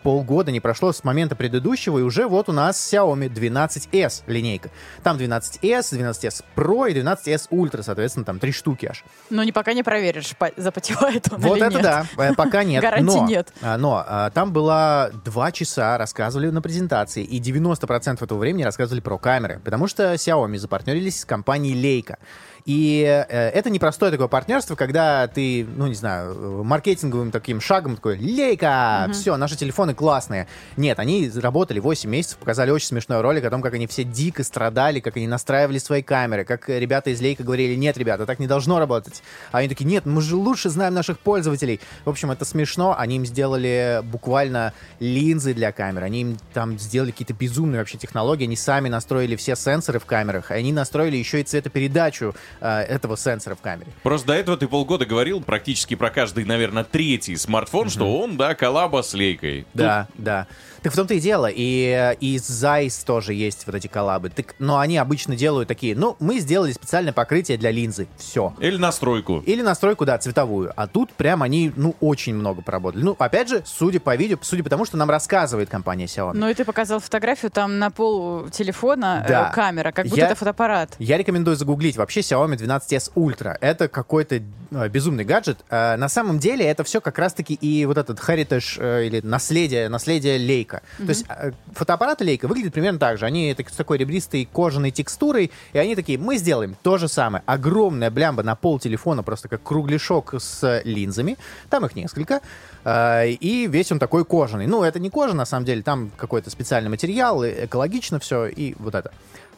[0.04, 4.70] Полгода не прошло с момента предыдущего, и уже вот у нас Xiaomi 12s линейка.
[5.04, 9.04] Там 12s, 12s Pro и 12s Ultra, соответственно, там три штуки аж.
[9.30, 11.84] Ну, не пока не проверишь, по- запотевает он Вот или это нет.
[11.84, 12.82] да, э, пока нет.
[12.82, 13.54] Гарантий но, нет.
[13.62, 19.02] а, Но а, там было два часа, рассказывали на презентации, и 90% этого времени рассказывали
[19.02, 22.18] про камеры, потому что Xiaomi запартнерились с компанией Leica.
[22.66, 28.18] И э, это непростое такое партнерство, когда ты, ну, не знаю, маркетинговым таким шагом такой,
[28.18, 30.48] Лейка, все, наши телефоны классные.
[30.78, 34.44] Нет, они работали 8 месяцев, показали очень смешной ролик о том, как они все дико
[34.44, 38.48] страдали, как они настраивали свои камеры, как ребята из Лейка говорили, нет, ребята, так не
[38.48, 39.24] должно работать.
[39.52, 41.82] А они такие, нет, мы же лучше знаем наших пользователей.
[42.06, 42.96] В общем, это смешно.
[42.98, 46.04] Они им сделали буквально линзы для камер.
[46.04, 48.46] Они им там сделали какие-то безумные вообще технологии.
[48.46, 50.52] Они сами настроили все сенсоры в камерах.
[50.52, 53.92] Они настроили еще и цветопередачу э, этого сенсора в камере.
[54.04, 58.56] Просто до этого ты полгода говорил практически про каждый, наверное, третий смартфон, что он, да,
[58.56, 59.66] коллаба с лейкой.
[59.74, 60.48] Да, да.
[60.84, 61.50] Так в том-то и дело.
[61.50, 64.30] И, и Zeiss тоже есть вот эти коллабы.
[64.30, 68.08] Так, но они обычно делают такие, ну, мы сделали специальное покрытие для линзы.
[68.18, 68.54] Все.
[68.60, 69.40] Или настройку.
[69.46, 70.74] Или настройку, да, цветовую.
[70.76, 73.04] А тут прям они, ну, очень много поработали.
[73.04, 76.34] Ну, опять же, судя по видео, судя по тому, что нам рассказывает компания Xiaomi.
[76.36, 79.50] Ну и ты показал фотографию, там на пол телефона э, Да.
[79.52, 80.96] камера, как будто Я- это фотоаппарат.
[81.00, 83.56] Я рекомендую загуглить вообще Xiaomi 12s Ultra.
[83.62, 84.42] Это какой-то
[84.72, 85.60] э, безумный гаджет.
[85.70, 89.88] Э, на самом деле это все как раз-таки и вот этот heritage э, или наследие,
[89.88, 90.38] наследие
[90.74, 90.82] Leica.
[90.82, 90.82] лейка.
[90.98, 93.26] То есть э, фотоаппарат и лейка выглядят примерно так же.
[93.26, 97.44] Они с такой ребристой кожаной текстурой, и они такие, мы сделаем то же самое.
[97.46, 101.38] Огромная блямба на пол телефона, просто как кругляшок с линзами.
[101.70, 102.42] Там их несколько.
[102.84, 104.68] Э, И весь он такой кожаный.
[104.68, 108.76] Ну, это не кожа, на самом деле, там какой-то специальный материал, и экологично все, и
[108.80, 109.12] вот это.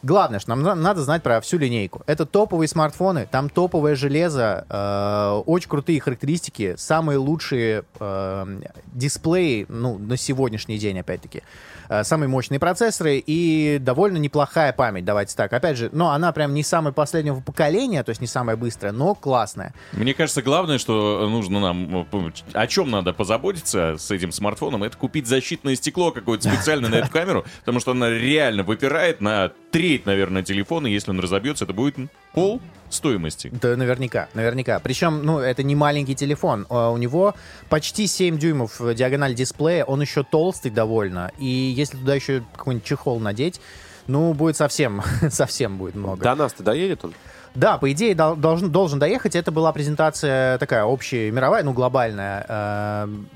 [0.06, 2.04] Главное, что нам на- надо знать про всю линейку.
[2.06, 8.60] Это топовые смартфоны, там топовое железо, э, очень крутые характеристики, самые лучшие э,
[8.94, 11.41] дисплеи, ну, на сегодняшний день, опять-таки.
[11.89, 15.54] Э, самые мощные процессоры и довольно неплохая память, давайте так.
[15.54, 19.15] Опять же, но она прям не самая последнего поколения, то есть не самая быстрая, но
[19.15, 19.74] классная.
[19.93, 22.08] Мне кажется, главное, что нужно нам...
[22.12, 26.95] э, О чем надо позаботиться с этим смартфоном, это купить защитное стекло какое-то специально на
[26.95, 30.88] эту камеру, потому что она реально выпирает на треть, наверное, телефона.
[30.88, 31.95] Если он разобьется, это будет
[32.34, 32.62] пол
[32.95, 33.51] стоимости.
[33.62, 34.79] Да, наверняка, наверняка.
[34.79, 36.65] Причем, ну, это не маленький телефон.
[36.69, 37.36] А У него
[37.69, 41.31] почти 7 дюймов э, диагональ дисплея, он еще толстый довольно.
[41.38, 43.62] И если туда еще какой-нибудь чехол надеть,
[44.08, 46.23] ну, будет совсем, совсем будет много.
[46.23, 47.13] До нас-то доедет он?
[47.55, 49.36] Да, по идее, дол- должен, должен доехать.
[49.36, 52.45] Это была презентация такая общая, мировая, ну, глобальная.
[52.49, 53.29] Эм,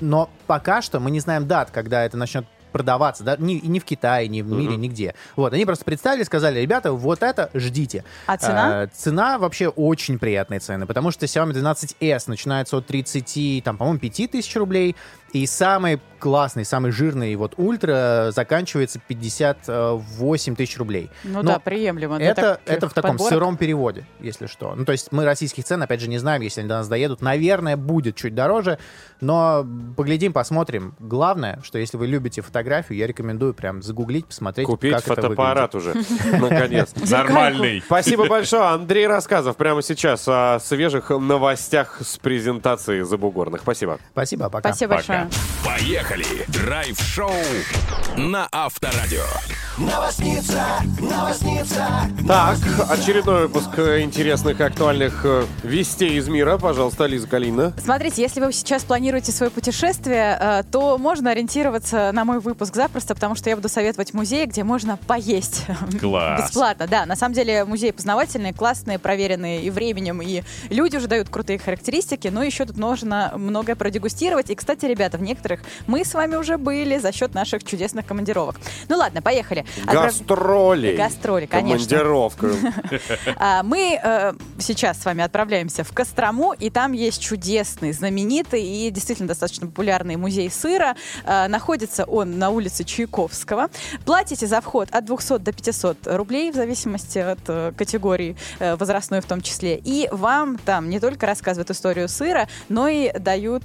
[0.00, 3.84] Но пока что мы не знаем дат, когда это начнет продаваться, да, ни, ни в
[3.84, 5.14] Китае, ни в мире, нигде.
[5.36, 8.04] Вот, они просто представили, сказали, ребята, вот это ждите.
[8.26, 8.84] А цена?
[8.84, 13.98] Э, цена вообще очень приятные цены, потому что Xiaomi 12s начинается от 30, там, по-моему,
[13.98, 14.96] 5 тысяч рублей,
[15.32, 21.10] и самый классный, самый жирный, вот, ультра заканчивается 58 тысяч рублей.
[21.24, 22.18] Ну Но да, приемлемо.
[22.18, 23.32] это, это в таком подборок.
[23.32, 24.74] сыром переводе, если что.
[24.76, 27.22] Ну, то есть мы российских цен, опять же, не знаем, если они до нас доедут.
[27.22, 28.78] Наверное, будет чуть дороже,
[29.20, 29.66] но
[29.96, 30.94] поглядим, посмотрим.
[30.98, 35.74] Главное, что если вы любите фотографию, я рекомендую прям загуглить, посмотреть, Купить как это фотоаппарат
[35.74, 35.94] уже.
[36.38, 36.92] Наконец.
[37.10, 37.82] Нормальный.
[37.84, 38.64] Спасибо большое.
[38.64, 43.62] Андрей Рассказов прямо сейчас о свежих новостях с презентацией забугорных.
[43.62, 43.98] Спасибо.
[44.12, 44.68] Спасибо, пока.
[44.68, 45.19] Спасибо большое.
[45.64, 46.44] Поехали!
[46.48, 47.32] Драйв-шоу
[48.16, 49.24] на Авторадио.
[52.26, 52.58] Так,
[52.90, 56.58] очередной выпуск интересных и актуальных э, вестей из мира.
[56.58, 57.72] Пожалуйста, Лиза Калина.
[57.82, 63.14] Смотрите, если вы сейчас планируете свое путешествие, э, то можно ориентироваться на мой выпуск запросто,
[63.14, 65.64] потому что я буду советовать музеи, где можно поесть.
[66.00, 66.48] Класс.
[66.48, 67.06] Бесплатно, да.
[67.06, 72.28] На самом деле музеи познавательные, классные, проверенные и временем, и люди уже дают крутые характеристики,
[72.28, 74.50] но еще тут можно многое продегустировать.
[74.50, 78.56] И, кстати, ребята, в некоторых мы с вами уже были за счет наших чудесных командировок.
[78.88, 79.64] Ну ладно, поехали.
[79.86, 80.96] Отправ- Гастроли.
[80.96, 81.98] Гастроли, конечно.
[81.98, 82.50] Командировка.
[83.36, 88.90] А, Мы э, сейчас с вами отправляемся в Кострому, и там есть чудесный, знаменитый и
[88.90, 90.96] действительно достаточно популярный музей сыра.
[91.24, 93.68] А, Находится он на улице Чайковского.
[94.04, 99.20] Платите за вход от 200 до 500 рублей, в зависимости от э, категории э, возрастной
[99.20, 99.76] в том числе.
[99.76, 103.64] И вам там не только рассказывают историю сыра, но и дают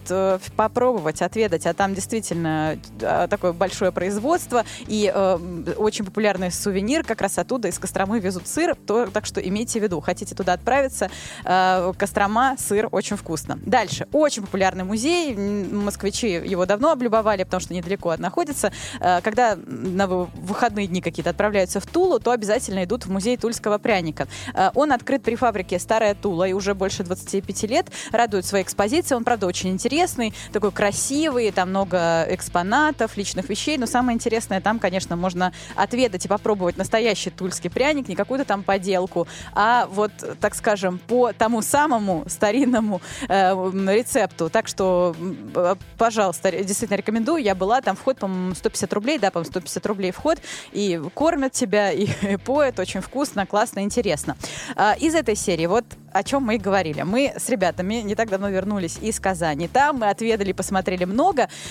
[0.55, 1.65] попробовать, отведать.
[1.65, 7.67] А там действительно э, такое большое производство и э, очень популярный сувенир как раз оттуда
[7.67, 11.09] из Костромы везут сыр, то, так что имейте в виду, хотите туда отправиться,
[11.43, 13.59] э, Кострома, сыр очень вкусно.
[13.65, 18.71] Дальше, очень популярный музей, москвичи его давно облюбовали, потому что недалеко от находится.
[19.01, 23.37] Э, когда на вы- выходные дни какие-то отправляются в Тулу, то обязательно идут в музей
[23.37, 24.27] тульского пряника.
[24.53, 29.17] Э, он открыт при фабрике «Старая Тула» и уже больше 25 лет, радует своей экспозицией,
[29.17, 34.79] он, правда, очень интересный, такой красивый, там много экспонатов, личных вещей, но самое интересное, там,
[34.79, 40.55] конечно, можно отведать и попробовать настоящий тульский пряник, не какую-то там поделку, а вот, так
[40.55, 44.49] скажем, по тому самому старинному э, рецепту.
[44.49, 45.15] Так что,
[45.55, 47.43] э, пожалуйста, действительно рекомендую.
[47.43, 50.39] Я была, там вход, по-моему, 150 рублей, да, по-моему, 150 рублей вход,
[50.71, 52.07] и кормят тебя, и,
[52.45, 54.38] поют, очень вкусно, классно, интересно.
[54.75, 55.85] А, Из этой серии, вот
[56.15, 57.01] о чем мы и говорили.
[57.01, 59.67] Мы с ребятами не так давно вернулись из Казани.
[59.67, 61.14] Там мы отведали, посмотрели много,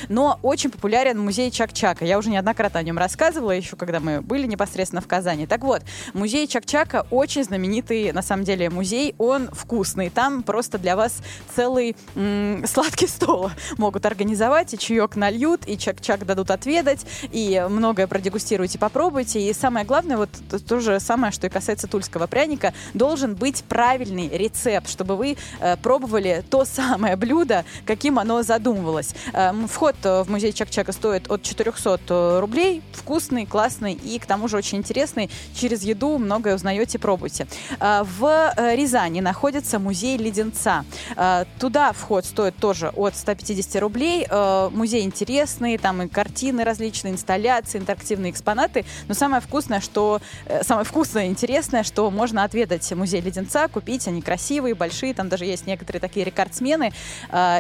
[0.09, 2.05] но очень популярен музей Чак-Чака.
[2.05, 5.47] Я уже неоднократно о нем рассказывала, еще когда мы были непосредственно в Казани.
[5.47, 9.15] Так вот, музей Чак-Чака очень знаменитый, на самом деле, музей.
[9.19, 10.11] Он вкусный.
[10.11, 11.19] Там просто для вас
[11.55, 18.07] целый м, сладкий стол могут организовать, и чаек нальют, и Чак-Чак дадут отведать, и многое
[18.07, 19.41] продегустируйте, попробуйте.
[19.41, 20.31] И самое главное, вот
[20.67, 25.77] то же самое, что и касается тульского пряника, должен быть правильный рецепт, чтобы вы э,
[25.77, 29.15] пробовали то самое блюдо, каким оно задумывалось.
[29.35, 32.83] Э, м, вход э, в музей Чак-Чака стоит от 400 рублей.
[32.93, 35.29] Вкусный, классный и к тому же очень интересный.
[35.55, 37.47] Через еду многое узнаете, пробуйте.
[37.81, 40.85] Э, В э, Рязани находится музей леденца.
[41.17, 44.27] Э, Туда вход стоит тоже от 150 рублей.
[44.31, 48.85] Э, Музей интересный, там и картины различные, инсталляции, интерактивные экспонаты.
[49.09, 54.07] Но самое вкусное, что э, самое вкусное и интересное, что можно отведать музей леденца, купить,
[54.07, 56.93] они красивые, большие, там даже есть некоторые такие рекордсмены.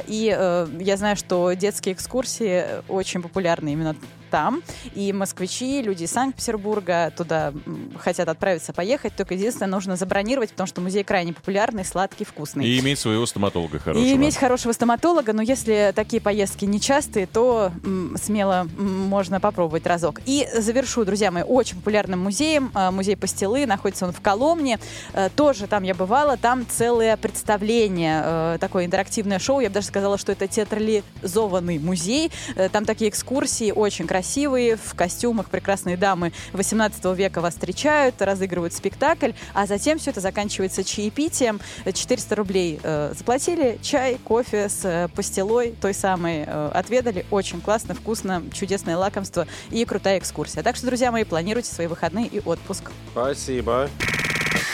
[0.06, 3.96] И э, я знаю, что детские экскурсии очень популярны именно
[4.35, 4.62] там.
[4.97, 7.53] И москвичи, люди из Санкт-Петербурга туда
[8.01, 9.14] хотят отправиться, поехать.
[9.14, 12.66] Только единственное, нужно забронировать, потому что музей крайне популярный, сладкий, вкусный.
[12.66, 14.05] И иметь своего стоматолога хорошего.
[14.05, 19.87] И иметь хорошего стоматолога, но если такие поездки нечастые, то м, смело м, можно попробовать
[19.87, 20.20] разок.
[20.27, 22.73] И завершу, друзья мои, очень популярным музеем.
[22.75, 24.81] э, Музей Пастилы, находится он в Коломне.
[25.12, 29.61] Э, Тоже там я бывала, там целое представление, э, такое интерактивное шоу.
[29.61, 32.33] Я бы даже сказала, что это театрализованный музей.
[32.73, 39.32] Там такие экскурсии очень красивые, в костюмах прекрасные дамы 18 века вас встречают, разыгрывают спектакль,
[39.52, 41.60] а затем все это заканчивается чаепитием.
[41.84, 47.26] Э, 400 рублей э, заплатили, чай, кофе с э, пастилой той самой э, отведали.
[47.30, 50.62] Очень классно, вкусно, чудесное лакомство и крутая экскурсия.
[50.62, 52.90] Так что, друзья мои, планируйте свои выходные и отпуск.
[53.12, 53.88] Спасибо.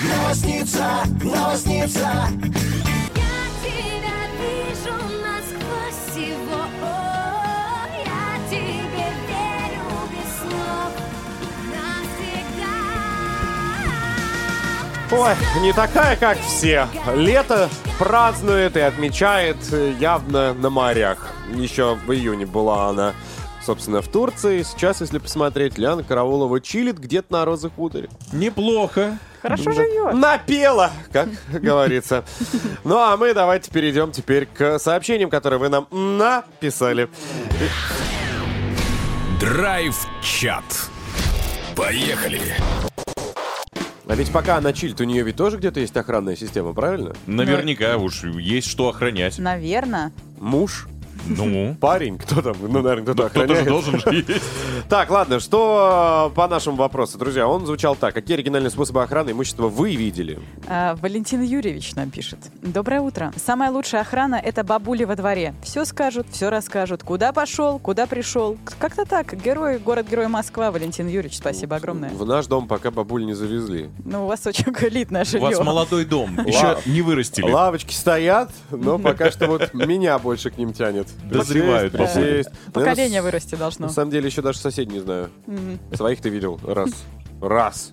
[0.00, 2.30] Новосница, новосница.
[15.12, 16.86] Ой, не такая, как все.
[17.16, 17.68] Лето
[17.98, 21.28] празднует и отмечает э, явно на морях.
[21.52, 23.14] Еще в июне была она,
[23.66, 24.62] собственно, в Турции.
[24.62, 28.08] Сейчас, если посмотреть, Ляна Караулова чилит где-то на Розы хуторе.
[28.32, 29.18] Неплохо.
[29.42, 30.14] Хорошо живет.
[30.14, 32.24] Напела, как говорится.
[32.84, 37.08] Ну, а мы давайте перейдем теперь к сообщениям, которые вы нам написали.
[39.40, 40.62] Драйв-чат.
[41.74, 42.54] Поехали.
[44.10, 47.14] А ведь пока она чилит, у нее ведь тоже где-то есть охранная система, правильно?
[47.26, 49.38] Наверняка уж есть что охранять.
[49.38, 50.10] Наверное.
[50.40, 50.88] Муж,
[51.26, 52.56] Ну, парень, кто там?
[52.60, 53.66] Ну, наверное, кто-то охраняет.
[53.66, 54.42] должен же есть.
[54.88, 57.46] Так, ладно, что по нашему вопросу, друзья?
[57.46, 58.12] Он звучал так.
[58.14, 60.40] Какие оригинальные способы охраны имущества вы видели?
[60.66, 62.38] А, Валентин Юрьевич нам пишет.
[62.60, 63.32] Доброе утро.
[63.36, 65.54] Самая лучшая охрана— это бабули во дворе.
[65.62, 67.04] Все скажут, все расскажут.
[67.04, 68.56] Куда пошел, куда пришел.
[68.80, 69.32] Как-то так.
[69.40, 70.72] Герой, город-герой Москва.
[70.72, 72.10] Валентин Юрьевич, спасибо огромное.
[72.10, 73.90] В наш дом пока бабуль не завезли.
[74.04, 75.48] Ну, у вас очень элитное У жилье.
[75.50, 76.36] вас молодой дом.
[76.46, 77.48] Еще не вырастили.
[77.50, 81.06] Лавочки стоят, но пока что вот меня больше к ним тянет.
[81.24, 82.50] Дозревают присесть.
[82.72, 83.86] Поколение Наверное, вырасти должно.
[83.86, 85.30] На самом деле еще даже соседей не знаю.
[85.92, 86.90] Своих ты видел раз.
[87.40, 87.92] Раз.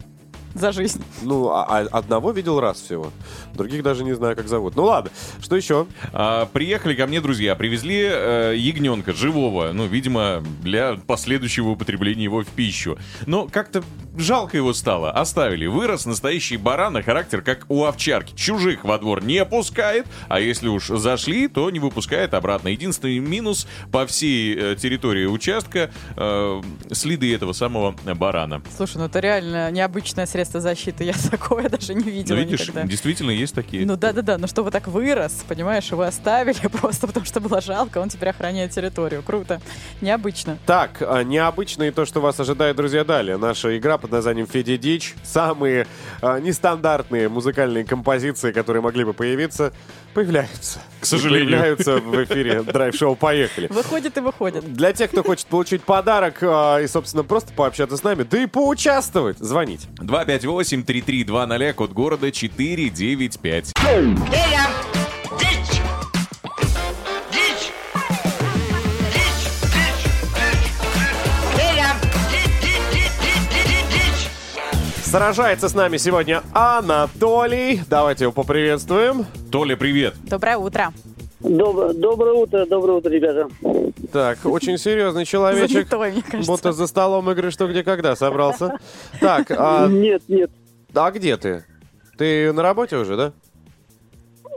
[0.58, 1.04] За жизнь.
[1.22, 3.12] Ну, а, а одного видел раз всего.
[3.54, 4.76] Других даже не знаю, как зовут.
[4.76, 5.86] Ну ладно, что еще?
[6.14, 12.42] А, приехали ко мне друзья, привезли э, ягненка живого, ну, видимо, для последующего употребления его
[12.42, 12.98] в пищу.
[13.28, 13.84] Но как-то
[14.18, 15.66] жалко его стало, оставили.
[15.66, 18.36] Вырос настоящий баран, а характер как у овчарки.
[18.36, 22.70] Чужих во двор не пускает, а если уж зашли, то не выпускает обратно.
[22.70, 26.62] Единственный минус по всей э, территории участка э,
[26.92, 28.62] следы этого самого барана.
[28.76, 31.04] Слушай, ну это реально необычное средство защиты.
[31.04, 32.84] Я такое даже не Ну, видела видишь, никогда.
[32.84, 33.86] действительно есть такие.
[33.86, 38.10] Ну да-да-да, но чтобы так вырос, понимаешь, его оставили просто потому, что было жалко, он
[38.10, 39.24] теперь охраняет территорию.
[39.24, 39.62] Круто.
[40.02, 40.58] Необычно.
[40.66, 43.38] Так, а, необычно и то, что вас ожидает, друзья, далее.
[43.38, 45.16] Наша игра под названием «Федя Дичь».
[45.24, 45.88] Самые
[46.22, 49.74] а, нестандартные музыкальные композиции, которые могли бы появиться,
[50.14, 50.80] появляются.
[51.00, 51.48] К сожалению.
[51.48, 53.68] И Появляются в эфире драйв-шоу «Поехали».
[53.68, 54.74] Выходит и выходит.
[54.74, 58.46] Для тех, кто хочет получить подарок а, и, собственно, просто пообщаться с нами, да и
[58.48, 59.88] поучаствовать, звонить.
[60.00, 63.74] 258-3320, код города 495.
[75.08, 77.80] Сражается с нами сегодня Анатолий.
[77.90, 79.26] Давайте его поприветствуем.
[79.50, 80.16] Толя, привет.
[80.26, 80.92] Доброе утро.
[81.40, 83.48] Доброе, доброе утро, доброе утро, ребята.
[84.12, 85.88] Так, очень серьезный человечек.
[85.90, 86.52] Занятой, мне кажется.
[86.52, 88.80] Будто за столом игры «Что, где, когда» собрался.
[89.22, 90.52] Так, а, Нет, нет,
[90.94, 91.64] а где ты?
[92.18, 93.32] Ты на работе уже, да?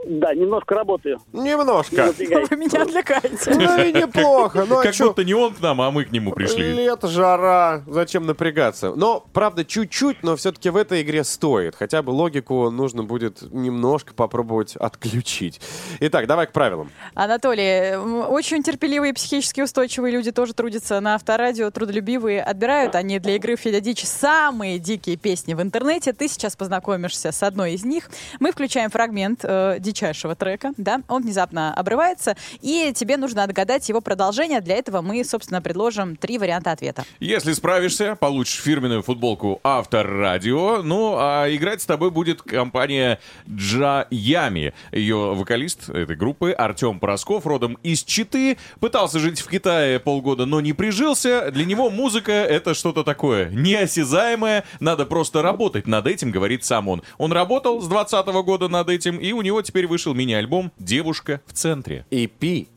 [0.05, 1.19] Да, немножко работаю.
[1.31, 2.13] Не Немножко.
[2.17, 3.51] Вы меня отвлекаете.
[3.53, 4.65] Ну и неплохо.
[4.67, 5.07] Ну а как чё?
[5.09, 6.73] будто не он к нам, а мы к нему пришли.
[6.73, 8.93] Лето, жара, зачем напрягаться?
[8.95, 11.75] Но, правда, чуть-чуть, но все-таки в этой игре стоит.
[11.75, 15.61] Хотя бы логику нужно будет немножко попробовать отключить.
[15.99, 16.89] Итак, давай к правилам.
[17.13, 22.41] Анатолий, очень терпеливые и психически устойчивые люди тоже трудятся на авторадио, трудолюбивые.
[22.41, 26.13] Отбирают они для игры Федя Дичь самые дикие песни в интернете.
[26.13, 28.09] Ты сейчас познакомишься с одной из них.
[28.39, 34.01] Мы включаем фрагмент э, дичайшего трека, да, он внезапно обрывается, и тебе нужно отгадать его
[34.01, 34.61] продолжение.
[34.61, 37.03] Для этого мы, собственно, предложим три варианта ответа.
[37.19, 40.81] Если справишься, получишь фирменную футболку Авторадио.
[40.83, 43.19] Ну, а играть с тобой будет компания
[43.49, 44.73] Джаями.
[44.91, 50.61] Ее вокалист этой группы Артем Поросков, родом из Читы, пытался жить в Китае полгода, но
[50.61, 51.51] не прижился.
[51.51, 54.63] Для него музыка— это что-то такое неосязаемое.
[54.79, 57.01] Надо просто работать над этим, говорит сам он.
[57.17, 61.53] Он работал с 20 года над этим, и у него теперь вышел мини-альбом «Девушка в
[61.53, 62.05] центре».
[62.11, 62.67] EP.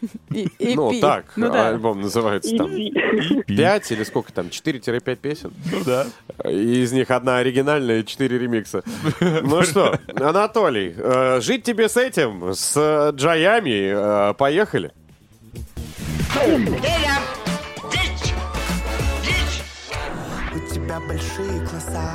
[0.58, 1.68] Ну, так, Ну да.
[1.68, 2.70] альбом называется там.
[3.46, 4.46] Пять или сколько там?
[4.46, 5.52] 4-5 песен?
[5.70, 6.06] Ну да.
[6.50, 8.82] Из них одна оригинальная и четыре ремикса.
[9.20, 14.92] Ну что, Анатолий, э, жить тебе с этим, с э, Джаями, э, поехали?
[20.54, 22.14] У тебя большие глаза,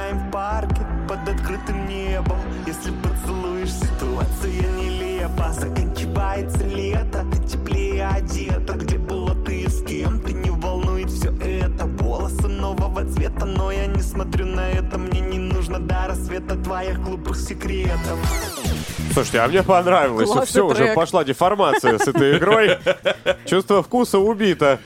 [0.00, 8.74] гуляем в парке под открытым небом Если поцелуешь, ситуация нелепа Заканчивается лето, ты теплее одета
[8.74, 13.70] Где была ты и с кем, ты не волнует все это Волосы нового цвета, но
[13.70, 18.18] я не смотрю на это Мне не нужно до рассвета твоих глупых секретов
[19.12, 20.28] Слушайте, а мне понравилось.
[20.28, 20.94] Классный Все, уже трек.
[20.94, 22.78] пошла деформация с этой игрой.
[23.44, 24.78] Чувство вкуса убито.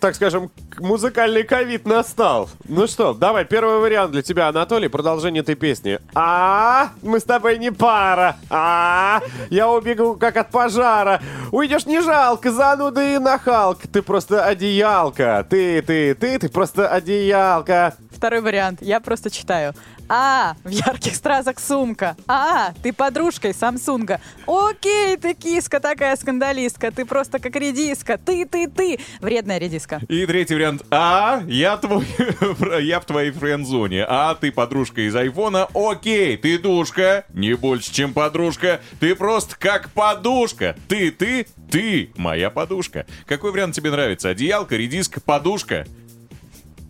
[0.00, 2.48] Так скажем, музыкальный ковид настал.
[2.66, 5.98] Ну что, давай, первый вариант для тебя, Анатолий, продолжение этой песни.
[6.14, 8.36] А, мы с тобой не пара.
[8.48, 9.20] А,
[9.50, 11.20] я убегу как от пожара.
[11.52, 13.86] Уйдешь не жалко, зануда и нахалка.
[13.86, 15.46] Ты просто одеялка.
[15.48, 17.94] Ты, ты, ты, ты просто одеялка.
[18.24, 18.80] Второй вариант.
[18.80, 19.74] Я просто читаю.
[20.08, 22.16] А, в ярких стразах сумка.
[22.26, 24.18] А, ты подружкой Самсунга.
[24.46, 26.90] Окей, ты киска такая скандалистка.
[26.90, 28.16] Ты просто как редиска.
[28.16, 28.98] Ты, ты, ты.
[29.20, 30.00] Вредная редиска.
[30.08, 30.86] И третий вариант.
[30.90, 32.06] А, я твой,
[32.82, 34.06] я в твоей френдзоне.
[34.08, 35.68] А, ты подружка из айфона.
[35.74, 37.26] Окей, ты душка.
[37.28, 38.80] Не больше, чем подружка.
[39.00, 40.76] Ты просто как подушка.
[40.88, 43.04] Ты, ты, ты моя подушка.
[43.26, 44.30] Какой вариант тебе нравится?
[44.30, 45.84] Одеялка, редиска, подушка?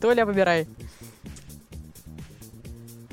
[0.01, 0.69] Толя, выбирай.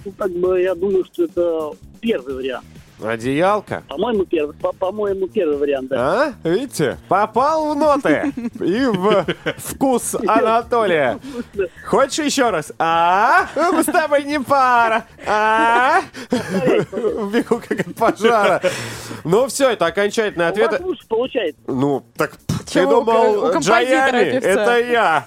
[0.06, 2.66] Ну, как бы я думаю, что это первый вариант.
[3.04, 3.84] Одеялка.
[3.88, 6.36] По-моему, первый, по- по-моему, первый вариант, да.
[6.43, 6.47] А?
[6.47, 6.97] Видите?
[7.10, 9.26] Попал в ноты и в
[9.58, 11.20] вкус Анатолия.
[11.86, 12.72] Хочешь еще раз?
[12.78, 13.47] А?
[13.56, 15.06] Мы с тобой не пара.
[15.26, 16.02] А?
[16.32, 18.62] Бегу как от пожара.
[19.24, 20.80] Ну все, это окончательный ответ.
[21.10, 21.60] Получается.
[21.66, 22.38] Ну, так
[22.72, 23.52] ты думал,
[24.32, 24.47] певца.
[24.47, 25.26] это я.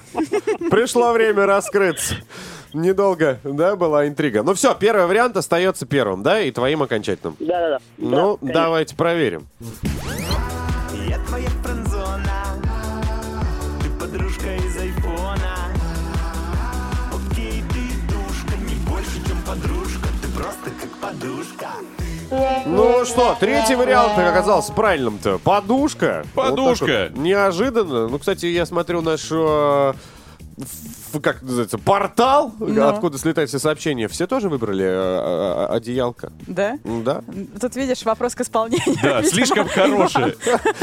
[0.71, 2.15] Пришло время раскрыться.
[2.75, 4.43] Недолго, да, была интрига.
[4.43, 7.37] Ну все, первый вариант остается первым, да, и твоим окончательным.
[7.39, 7.79] Да-да-да.
[7.99, 8.61] Ну, конечно.
[8.61, 9.47] давайте проверим.
[11.09, 12.63] Я твоя френдзона
[13.83, 15.57] Ты подружка из айфона
[17.13, 21.69] Окей, ты душка Не больше, чем подружка Ты просто как подушка
[22.67, 25.39] Ну что, третий вариант оказался правильным-то.
[25.39, 26.25] Подушка.
[26.35, 26.85] Подушка.
[26.85, 27.19] Вот вот.
[27.19, 28.09] Неожиданно.
[28.09, 29.31] Ну, кстати, я смотрю наш...
[31.15, 32.87] э, как называется, портал, Ну.
[32.89, 36.33] откуда слетают все сообщения, все тоже выбрали э, э, одеялка?
[36.47, 36.79] Да?
[36.85, 37.23] Да.
[37.61, 38.97] Тут видишь вопрос к исполнению.
[39.03, 39.35] Да, Видимо.
[39.35, 40.35] слишком хорошие.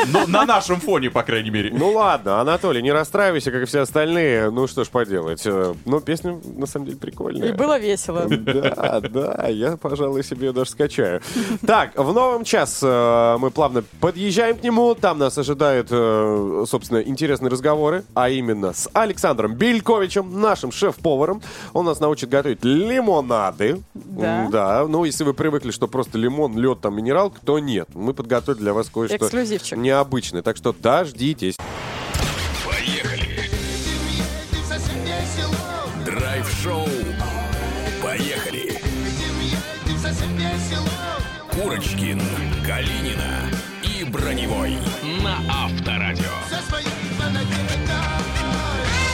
[0.07, 1.71] Но на нашем фоне, по крайней мере.
[1.73, 4.49] Ну ладно, Анатолий, не расстраивайся, как и все остальные.
[4.51, 5.41] Ну что ж поделать.
[5.45, 7.49] Э, Ну, песня на самом деле прикольная.
[7.49, 8.25] И было весело.
[8.27, 11.21] Да, да, я, пожалуй, себе ее даже скачаю.
[11.65, 14.93] Так, в новом час э, мы плавно подъезжаем к нему.
[14.95, 21.41] Там нас ожидают, э, собственно, интересные разговоры, а именно с Александром Бельковичем, нашим шеф-поваром.
[21.73, 23.81] Он нас научит готовить лимонады.
[23.93, 24.47] Да.
[24.51, 27.89] Да, ну если вы привыкли, что просто лимон, лед, там, минералка, то нет.
[27.93, 29.29] Мы подготовили для вас кое-что
[29.75, 30.41] необычное.
[30.41, 31.57] Так что дождитесь.
[36.05, 36.87] Драйв-шоу.
[38.03, 38.81] Поехали.
[41.51, 42.21] Курочкин,
[42.65, 43.49] Калинина
[43.83, 44.77] и Броневой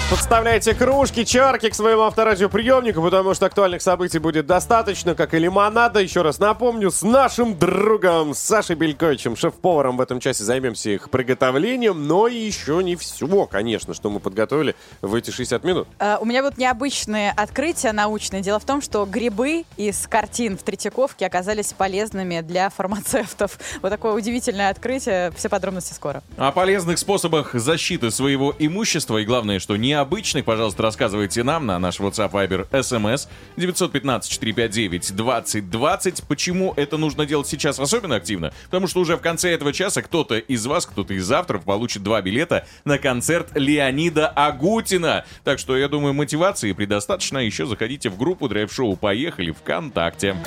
[0.10, 6.00] Подставляйте кружки, чарки к своему авторадиоприемнику, потому что актуальных событий будет достаточно, как и лимонада.
[6.00, 12.08] Еще раз напомню, с нашим другом Сашей Бельковичем, шеф-поваром в этом часе займемся их приготовлением,
[12.08, 15.90] но еще не все, конечно, что мы подготовили в эти 60 минут.
[16.00, 18.40] Э, У меня вот необычное открытие научное.
[18.40, 23.60] Дело в том, что грибы из картин в Третьяковке оказались полезными для фармацевтов.
[23.82, 25.32] Вот такое удивительное открытие.
[25.36, 26.24] Все подробности скоро.
[26.38, 31.80] О полезных способах защиты своего имущества и, главное, что не необычных, пожалуйста, рассказывайте нам на
[31.80, 33.28] наш WhatsApp Viber SMS
[33.58, 36.24] 915-459-2020.
[36.28, 38.54] Почему это нужно делать сейчас особенно активно?
[38.66, 42.22] Потому что уже в конце этого часа кто-то из вас, кто-то из авторов получит два
[42.22, 45.26] билета на концерт Леонида Агутина.
[45.44, 47.40] Так что, я думаю, мотивации предостаточно.
[47.40, 50.38] Еще заходите в группу Драйв Шоу «Поехали» ВКонтакте.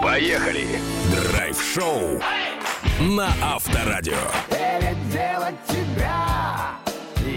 [0.00, 0.78] Поехали!
[1.32, 2.20] Драйв-шоу
[3.00, 4.14] на Авторадио.
[4.48, 6.59] Переделать тебя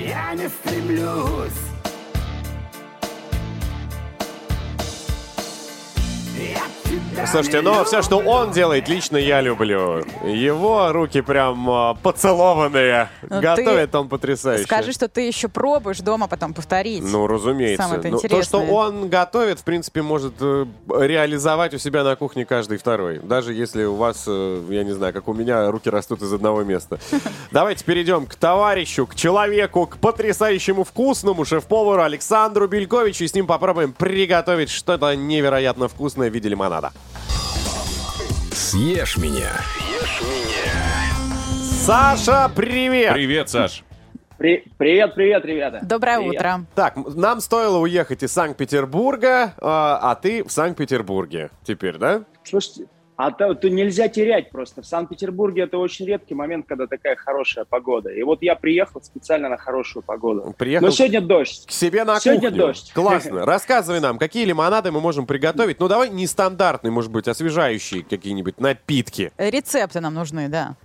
[0.03, 1.72] я не стремлюсь.
[7.29, 10.03] Слушайте, ну все, что он делает, лично я люблю.
[10.23, 13.09] Его руки прям а, поцелованные.
[13.29, 14.65] Ну, Готовит он потрясающе.
[14.65, 17.03] Скажи, что ты еще пробуешь дома потом повторить.
[17.03, 17.83] Ну, разумеется.
[17.83, 22.45] Самое-то Ну, то, что он готовит, в принципе, может э, реализовать у себя на кухне
[22.45, 23.19] каждый второй.
[23.19, 26.63] Даже если у вас, э, я не знаю, как у меня, руки растут из одного
[26.63, 26.99] места.
[27.51, 33.23] Давайте перейдем к товарищу, к человеку, к потрясающему вкусному шеф-повару Александру Бельковичу.
[33.23, 36.91] И с ним попробуем приготовить что-то невероятно вкусное в виде лимонада.
[38.51, 39.51] Съешь меня.
[41.61, 43.13] Саша, привет!
[43.13, 43.83] Привет, Саш.
[44.37, 45.79] При- Привет, привет, ребята.
[45.83, 46.35] Доброе Привет.
[46.35, 46.65] утро.
[46.75, 52.23] Так, нам стоило уехать из Санкт-Петербурга, а, а ты в Санкт-Петербурге теперь, да?
[52.43, 52.85] Слушайте,
[53.15, 54.81] а то, то нельзя терять просто.
[54.81, 58.09] В Санкт-Петербурге это очень редкий момент, когда такая хорошая погода.
[58.09, 60.53] И вот я приехал специально на хорошую погоду.
[60.57, 61.65] Приехал Но сегодня дождь.
[61.67, 62.65] к себе на Сегодня кухню.
[62.65, 62.91] дождь.
[62.93, 63.45] Классно.
[63.45, 65.79] Рассказывай нам, какие лимонады мы можем приготовить.
[65.79, 69.31] Ну, давай нестандартные, может быть, освежающие какие-нибудь напитки.
[69.37, 70.75] Рецепты нам нужны, да.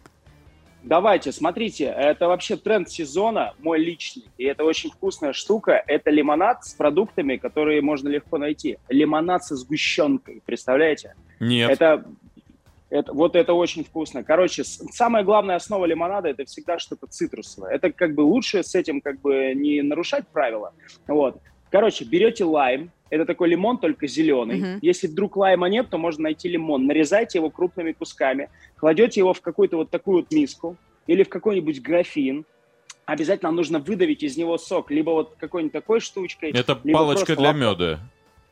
[0.89, 4.25] Давайте, смотрите, это вообще тренд сезона, мой личный.
[4.39, 5.85] И это очень вкусная штука.
[5.87, 8.79] Это лимонад с продуктами, которые можно легко найти.
[8.89, 11.15] Лимонад со сгущенкой, представляете?
[11.41, 11.71] Нет.
[11.71, 12.07] Это,
[12.89, 14.25] это, вот это очень вкусно.
[14.25, 17.71] Короче, самая главная основа лимонада это всегда что-то цитрусовое.
[17.71, 20.73] Это как бы лучше с этим как бы не нарушать правила.
[21.07, 21.39] Вот.
[21.71, 24.59] Короче, берете лайм, это такой лимон, только зеленый.
[24.59, 24.79] Мгм.
[24.83, 26.87] Если вдруг лайма нет, то можно найти лимон.
[26.87, 31.81] Нарезайте его крупными кусками, кладете его в какую-то вот такую вот миску или в какой-нибудь
[31.83, 32.45] графин.
[33.07, 36.51] Обязательно нужно выдавить из него сок, либо вот какой-нибудь такой штучкой.
[36.51, 37.61] Это палочка для лопатой.
[37.61, 38.01] меда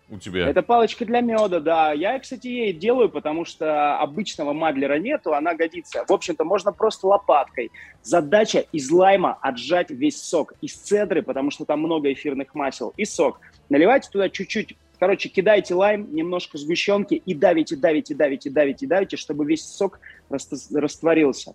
[0.09, 0.49] у тебя.
[0.49, 1.93] Это палочка для меда, да.
[1.93, 6.05] Я, кстати, ей делаю, потому что обычного мадлера нету, она годится.
[6.07, 7.71] В общем-то, можно просто лопаткой.
[8.03, 10.55] Задача из лайма отжать весь сок.
[10.61, 13.41] Из цедры, потому что там много эфирных масел, и сок.
[13.69, 19.45] Наливайте туда чуть-чуть Короче, кидайте лайм, немножко сгущенки и давите, давите, давите, давите, давите, чтобы
[19.45, 20.01] весь сок
[20.31, 21.55] рас- растворился.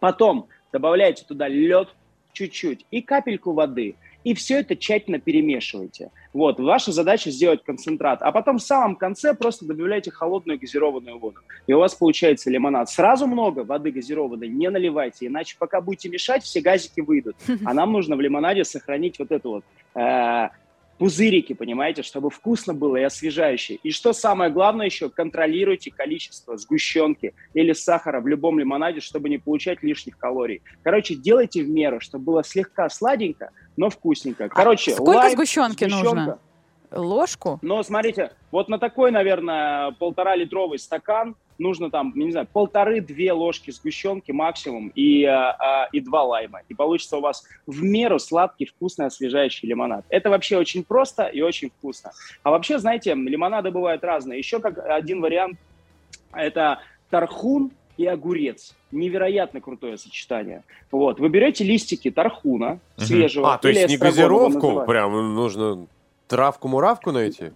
[0.00, 1.88] Потом добавляете туда лед
[2.32, 3.96] чуть-чуть и капельку воды.
[4.24, 6.10] И все это тщательно перемешивайте.
[6.32, 8.22] Вот, ваша задача сделать концентрат.
[8.22, 11.40] А потом в самом конце просто добавляйте холодную газированную воду.
[11.66, 12.88] И у вас получается лимонад.
[12.88, 17.36] Сразу много воды газированной не наливайте, иначе пока будете мешать, все газики выйдут.
[17.64, 19.64] А нам нужно в лимонаде сохранить вот это вот
[19.94, 20.48] э,
[21.02, 23.74] пузырики, понимаете, чтобы вкусно было и освежающе.
[23.82, 29.38] И что самое главное еще, контролируйте количество сгущенки или сахара в любом лимонаде, чтобы не
[29.38, 30.62] получать лишних калорий.
[30.84, 34.48] Короче, делайте в меру, чтобы было слегка сладенько, но вкусненько.
[34.48, 36.08] Короче, А Сколько лайм, сгущенки нужно?
[36.08, 36.38] сгущенка.
[36.92, 37.58] Ложку?
[37.62, 44.32] Но смотрите, вот на такой, наверное, полтора-литровый стакан нужно там, не знаю, полторы-две ложки сгущенки
[44.32, 46.60] максимум и, а, и два лайма.
[46.68, 50.04] И получится у вас в меру сладкий, вкусный, освежающий лимонад.
[50.08, 52.12] Это вообще очень просто и очень вкусно.
[52.42, 54.38] А вообще, знаете, лимонады бывают разные.
[54.38, 55.58] Еще как один вариант–
[56.32, 56.80] это
[57.10, 58.74] тархун и огурец.
[58.90, 60.64] Невероятно крутое сочетание.
[60.90, 61.20] Вот.
[61.20, 63.54] Вы берете листики тархуна свежего.
[63.54, 64.88] А, то есть или не газировку, называют.
[64.88, 65.86] прям нужно
[66.28, 67.52] травку-муравку найти?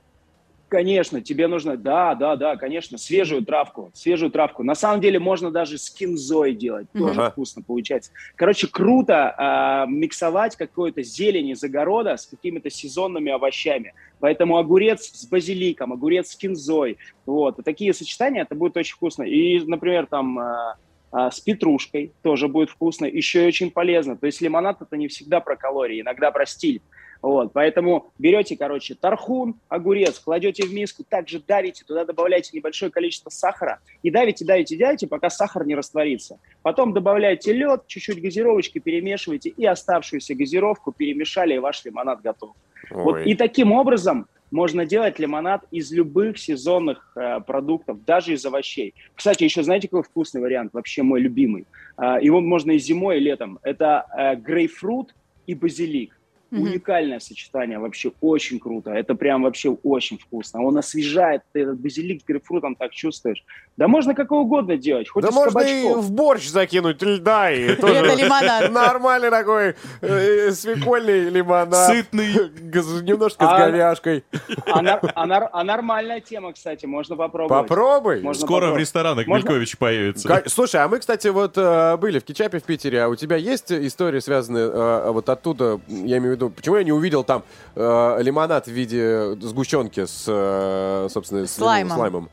[0.69, 4.65] Конечно, тебе нужно, да, да, да, конечно, свежую травку, свежую травку.
[4.65, 7.31] На самом деле можно даже с кинзой делать, тоже Ага.
[7.31, 8.11] вкусно получается.
[8.35, 13.95] Короче, круто а, миксовать какую-то зелень из огорода с какими-то сезонными овощами.
[14.19, 19.23] Поэтому огурец с базиликом, огурец с кинзой, вот, такие сочетания, это будет очень вкусно.
[19.23, 24.17] И, например, там а, с петрушкой тоже будет вкусно, еще и очень полезно.
[24.17, 26.83] То есть лимонад это не всегда про калории, иногда про стиль.
[27.27, 33.31] Вот, поэтому берете, короче, тархун, огурец, кладете в миску, также давите, туда добавляете небольшое количество
[33.31, 36.39] сахара и давите, давите, давите, пока сахар не растворится.
[36.63, 42.55] Потом добавляете лед, чуть-чуть газировочки перемешиваете и оставшуюся газировку перемешали, и ваш лимонад готов.
[42.91, 48.95] Вот, и таким образом можно делать лимонад из любых сезонных э, продуктов, даже из овощей.
[49.17, 51.67] Кстати, еще знаете, какой вкусный вариант, вообще мой любимый?
[51.97, 53.59] А, его можно и зимой, и летом.
[53.65, 55.13] Это э, грейпфрут
[55.49, 56.16] и базилик.
[56.53, 58.91] Уникальное сочетание, вообще очень круто.
[58.91, 60.63] Это прям вообще очень вкусно.
[60.63, 63.45] Он освежает, ты этот базилик с грейпфрутом так чувствуешь.
[63.77, 66.05] Да можно какое угодно делать, хоть Да из можно и кабачков.
[66.05, 68.71] в борщ закинуть льда, и Это лимонад.
[68.73, 71.75] нормальный такой э, свекольный лимонад.
[71.93, 72.33] Сытный.
[72.49, 74.25] Г- Немножко с А- говяжкой.
[74.67, 77.69] А, нар- а нар- а нормальная тема, кстати, можно попробовать.
[77.69, 78.21] Попробуй.
[78.23, 78.81] Можно Скоро в попробовать.
[78.83, 79.49] ресторанах Можно?
[79.49, 80.43] Мелькович появится.
[80.47, 83.71] Слушай, а мы, кстати, вот э, были в Кетчапе в Питере, а у тебя есть
[83.73, 87.43] истории, связанные э, вот оттуда, я имею в виду, почему я не увидел там
[87.75, 91.97] э, лимонад в виде сгущенки с, э, собственно, с Слаймом.
[91.97, 92.31] слаймом?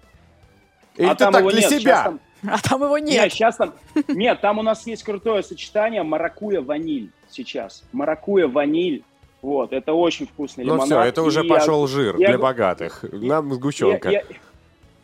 [0.95, 2.03] Или А ты так для нет, себя?
[2.03, 3.31] там- А там его Нет, нет.
[3.31, 3.73] сейчас там...
[4.09, 7.83] Нет, там у нас есть крутое сочетание маракуя-ваниль сейчас.
[7.93, 9.03] Маракуя-ваниль.
[9.41, 10.87] Вот, это очень вкусный Ну лимонад.
[10.87, 13.03] все, это уже И пошел жир я- для богатых.
[13.11, 14.09] Нам сгущенка.
[14.09, 14.23] И-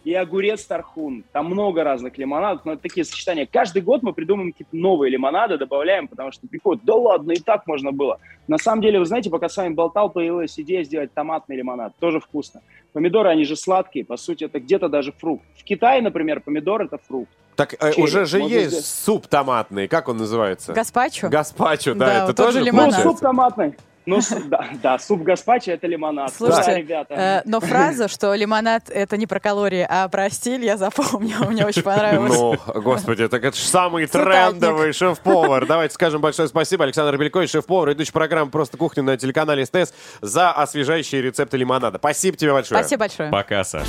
[0.03, 1.23] и огурец тархун.
[1.31, 3.47] Там много разных лимонадов, но это такие сочетания.
[3.51, 7.67] Каждый год мы придумываем какие-то новые лимонады, добавляем, потому что приходит, да ладно, и так
[7.67, 8.19] можно было.
[8.47, 11.93] На самом деле, вы знаете, пока с вами болтал, появилась идея сделать томатный лимонад.
[11.99, 12.61] Тоже вкусно.
[12.93, 15.43] Помидоры, они же сладкие, по сути, это где-то даже фрукт.
[15.57, 17.29] В Китае, например, помидор– это фрукт.
[17.55, 18.03] Так э, черри.
[18.03, 18.85] уже же Можно есть сделать.
[18.85, 20.73] суп томатный, как он называется?
[20.73, 21.29] Гаспачо?
[21.29, 22.85] Гаспачо, да, Да, это тоже же Ну, лимонад.
[22.91, 23.11] получается?
[23.11, 23.73] суп томатный.
[24.05, 26.33] Ну, да, да, суп гаспачо– это лимонад.
[26.33, 27.13] Слушайте, Да, ребята.
[27.13, 31.65] э, но фраза, что лимонад это не про калории, а про стиль, я запомнила, мне
[31.65, 32.33] очень понравилось.
[32.33, 35.65] Ну, господи, так это же самый трендовый шеф-повар.
[35.65, 40.51] Давайте скажем большое спасибо Александр Белькович, шеф-повар, ведущий программы «Просто кухня» на телеканале СТС за
[40.51, 41.97] освежающие рецепты лимонада.
[41.97, 42.79] Спасибо тебе большое.
[42.79, 43.29] Спасибо большое.
[43.29, 43.87] Пока, Саш.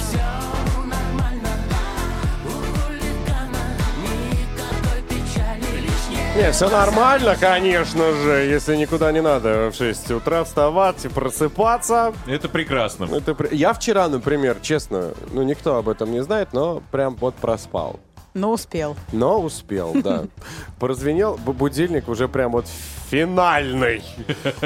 [6.41, 12.15] Не, все нормально, конечно же, если никуда не надо в 6 утра вставать и просыпаться.
[12.27, 13.05] Это прекрасно.
[13.15, 17.35] Это при- Я вчера, например, честно, ну никто об этом не знает, но прям вот
[17.35, 18.01] проспал.
[18.33, 18.97] Ну, успел.
[19.13, 20.25] Но успел, да.
[20.79, 22.65] Прозвенел бу- будильник уже прям вот
[23.11, 24.03] финальный.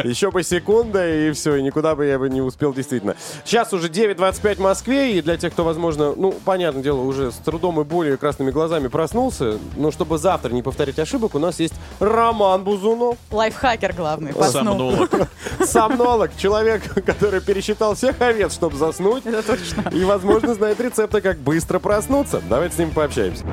[0.03, 3.17] Еще бы секунда, и все, и никуда бы я бы не успел действительно.
[3.45, 7.37] Сейчас уже 9.25 в Москве, и для тех, кто, возможно, ну, понятное дело, уже с
[7.37, 11.59] трудом и болью и красными глазами проснулся, но чтобы завтра не повторить ошибок, у нас
[11.61, 14.45] есть Роман Бузунов, Лайфхакер главный, по.
[14.45, 15.11] Сомнолог.
[15.65, 19.89] сомнолог, человек, который пересчитал всех овец, чтобы заснуть, Это точно.
[19.91, 22.43] и, возможно, знает рецепты, как быстро проснуться.
[22.49, 23.45] Давайте с ним пообщаемся.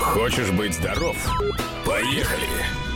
[0.00, 1.16] Хочешь быть здоров?
[1.84, 2.87] Поехали!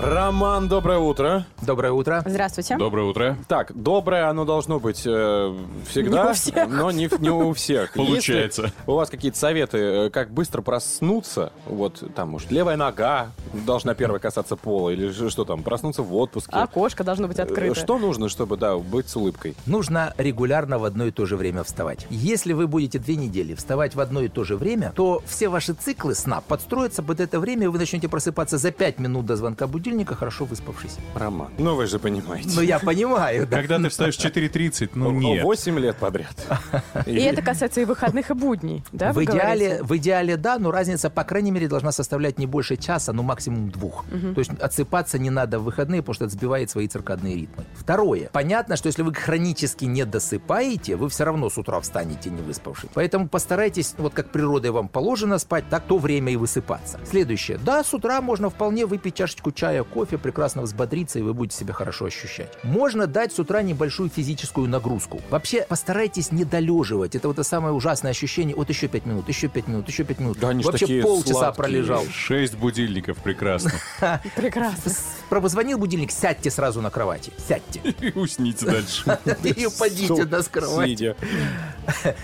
[0.00, 1.46] Роман, доброе утро.
[1.62, 2.22] Доброе утро.
[2.26, 2.76] Здравствуйте.
[2.76, 3.38] Доброе утро.
[3.48, 5.54] Так, доброе оно должно быть э,
[5.88, 6.68] всегда, Не у всех.
[6.68, 7.94] но не, в- не у всех.
[7.94, 8.62] Получается.
[8.64, 13.94] Если у вас какие-то советы, э, как быстро проснуться, вот там, может, левая нога должна
[13.94, 16.52] первой касаться пола, или что там, проснуться в отпуске.
[16.54, 17.74] Окошко должно быть Э, открыто.
[17.80, 19.54] Что нужно, чтобы, да, быть с улыбкой?
[19.64, 22.06] Нужно регулярно в одно и то же время вставать.
[22.10, 25.72] Если вы будете две недели вставать в одно и то же время, то все ваши
[25.72, 29.66] циклы сна подстроятся под это время, и вы начнете просыпаться за 5 минут до звонка
[29.66, 30.96] будильника, хорошо выспавшись.
[31.14, 32.50] Роман, ну вы же понимаете.
[32.54, 33.58] Ну, я понимаю, да.
[33.58, 35.44] Когда ты встаешь в 4.30, ну нет.
[35.44, 36.34] 8 лет подряд.
[37.06, 41.10] И это касается и выходных, и будней, да, в, идеале, в идеале, да, но разница,
[41.10, 44.04] по крайней мере, должна составлять не больше часа, ну максимум двух.
[44.34, 47.64] То есть отсыпаться не надо в выходные, потому что это сбивает свои циркадные ритмы.
[47.74, 48.30] Второе.
[48.32, 52.90] Понятно, что если вы хронически не досыпаете, вы все равно с утра встанете не выспавшись.
[52.94, 56.98] Поэтому постарайтесь, вот как природой вам положено спать, так то время и высыпаться.
[57.04, 57.58] Следующее.
[57.58, 61.72] Да, с утра можно вполне выпить чашечку чая, кофе, прекрасно взбодриться, и вы будете себя
[61.72, 62.52] хорошо ощущать.
[62.62, 65.20] Можно дать с утра небольшую физическую нагрузку.
[65.30, 67.14] Вообще, постарайтесь не долеживать.
[67.14, 68.56] Это вот это самое ужасное ощущение.
[68.56, 70.38] Вот еще пять минут, еще пять минут, еще пять минут.
[70.38, 71.62] Да они Вообще такие полчаса сладкие.
[71.62, 72.04] пролежал.
[72.10, 73.72] Шесть будильников, прекрасно.
[74.36, 74.92] Прекрасно.
[75.28, 77.30] Прозвонил будильник, сядьте сразу на кровати.
[77.46, 77.80] Сядьте.
[78.00, 79.18] И усните дальше.
[79.44, 81.14] И упадите с кровати.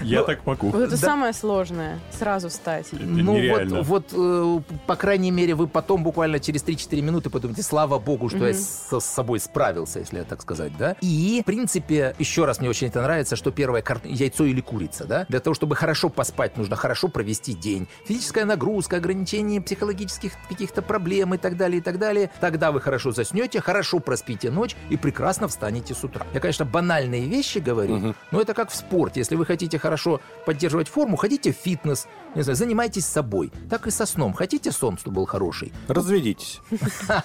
[0.01, 0.71] Я так могу.
[0.71, 2.87] Вот это самое сложное, сразу встать.
[2.93, 8.28] Ну вот э, по крайней мере, вы потом буквально через 3-4 минуты подумаете, слава богу,
[8.28, 10.97] что я со- с собой справился, если я так сказать, да.
[11.01, 15.05] И, в принципе, еще раз мне очень это нравится, что первое кар- яйцо или курица,
[15.05, 15.26] да.
[15.28, 17.89] Для того, чтобы хорошо поспать, нужно хорошо провести день.
[18.07, 22.30] Физическая нагрузка, ограничение психологических каких-то проблем и так далее, и так далее.
[22.41, 26.26] Тогда вы хорошо заснете, хорошо проспите ночь и прекрасно встанете с утра.
[26.35, 29.20] Я, конечно, банальные вещи говорю, но это как в спорте.
[29.20, 33.51] Если вы хотите хорошо поддерживать форму, ходите в фитнес, не знаю, занимайтесь собой.
[33.70, 34.33] Так и со сном.
[34.35, 35.72] Хотите сон, чтобы был хороший?
[35.89, 36.61] Разведитесь.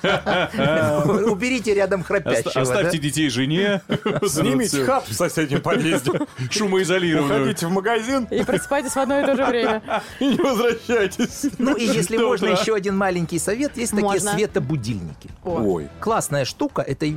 [1.31, 2.61] Уберите рядом храпящего.
[2.61, 3.81] Оставьте детей жене.
[4.27, 6.11] Снимите хат в соседнем подъезде.
[6.49, 7.41] Шумоизолированную.
[7.41, 9.81] Уходите в магазин И просыпайтесь в одно и то же время.
[10.19, 11.51] и не возвращайтесь.
[11.57, 13.77] Ну и если можно, еще один маленький совет.
[13.77, 15.29] Есть такие светобудильники.
[15.43, 15.89] Ой.
[15.99, 17.07] Классная штука, это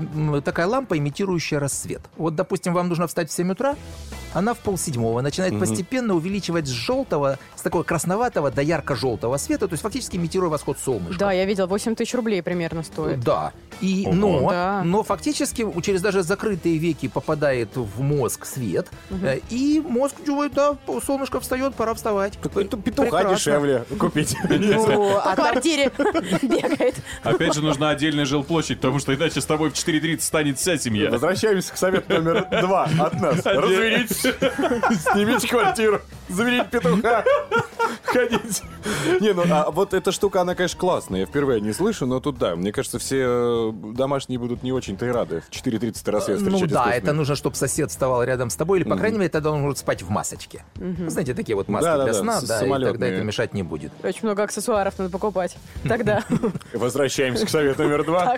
[0.45, 2.03] такая лампа, имитирующая рассвет.
[2.17, 3.77] Вот, допустим, вам нужно встать в 7 утра,
[4.33, 9.73] она в полседьмого начинает постепенно увеличивать с желтого, с такого красноватого до ярко-желтого света, то
[9.73, 11.19] есть фактически имитируя восход солнышка.
[11.19, 13.21] Да, я видел 8 тысяч рублей примерно дорого стоит.
[13.21, 13.53] Да.
[13.81, 14.15] И, Ого.
[14.15, 14.83] но, Да.
[14.85, 20.77] но фактически через даже закрытые веки попадает в мозг свет, э, и мозг чувствует, да,
[21.07, 22.37] солнышко встает, пора вставать.
[22.39, 23.35] Петуха Прекрасно.
[23.35, 24.37] дешевле купить.
[24.49, 25.91] Ну, а квартире
[26.43, 26.97] бегает.
[27.23, 31.11] Опять же, нужна отдельная жилплощадь, потому что иначе с тобой в 4.30 станет вся семья.
[31.11, 33.45] Возвращаемся к совету номер два от нас.
[33.47, 34.11] Разверить,
[35.13, 36.01] снимите квартиру,
[36.31, 37.25] заверить петуха,
[38.05, 38.63] ходить.
[39.21, 41.21] Не, ну а вот эта штука, она, конечно, классная.
[41.21, 42.57] Я впервые не слышу, но тут да.
[42.57, 45.43] Мне кажется, все э, домашние будут не очень-то и рады.
[45.43, 46.97] В 4.30 рассвет Ну встречать да, искусственный.
[46.97, 49.79] это нужно, чтобы сосед вставал рядом с тобой, или, по крайней мере, тогда он может
[49.79, 50.65] спать в масочке.
[50.77, 53.93] Ну, Знаете, такие вот маски для сна, да, и тогда это мешать не будет.
[54.03, 55.57] Очень много аксессуаров надо покупать.
[55.89, 56.23] Тогда
[56.73, 58.37] Возвращаемся к совету номер два.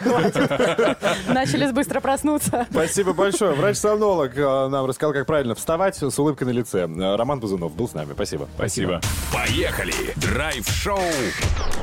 [1.29, 2.67] Начали быстро проснуться.
[2.71, 3.53] Спасибо большое.
[3.55, 6.87] Врач-сомнолог э, нам рассказал, как правильно вставать с улыбкой на лице.
[6.87, 8.13] Э, Роман Бузунов был с нами.
[8.13, 8.49] Спасибо.
[8.55, 9.01] Спасибо.
[9.33, 10.15] Поехали!
[10.17, 11.01] Драйв-шоу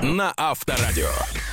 [0.01, 1.09] на Авторадио.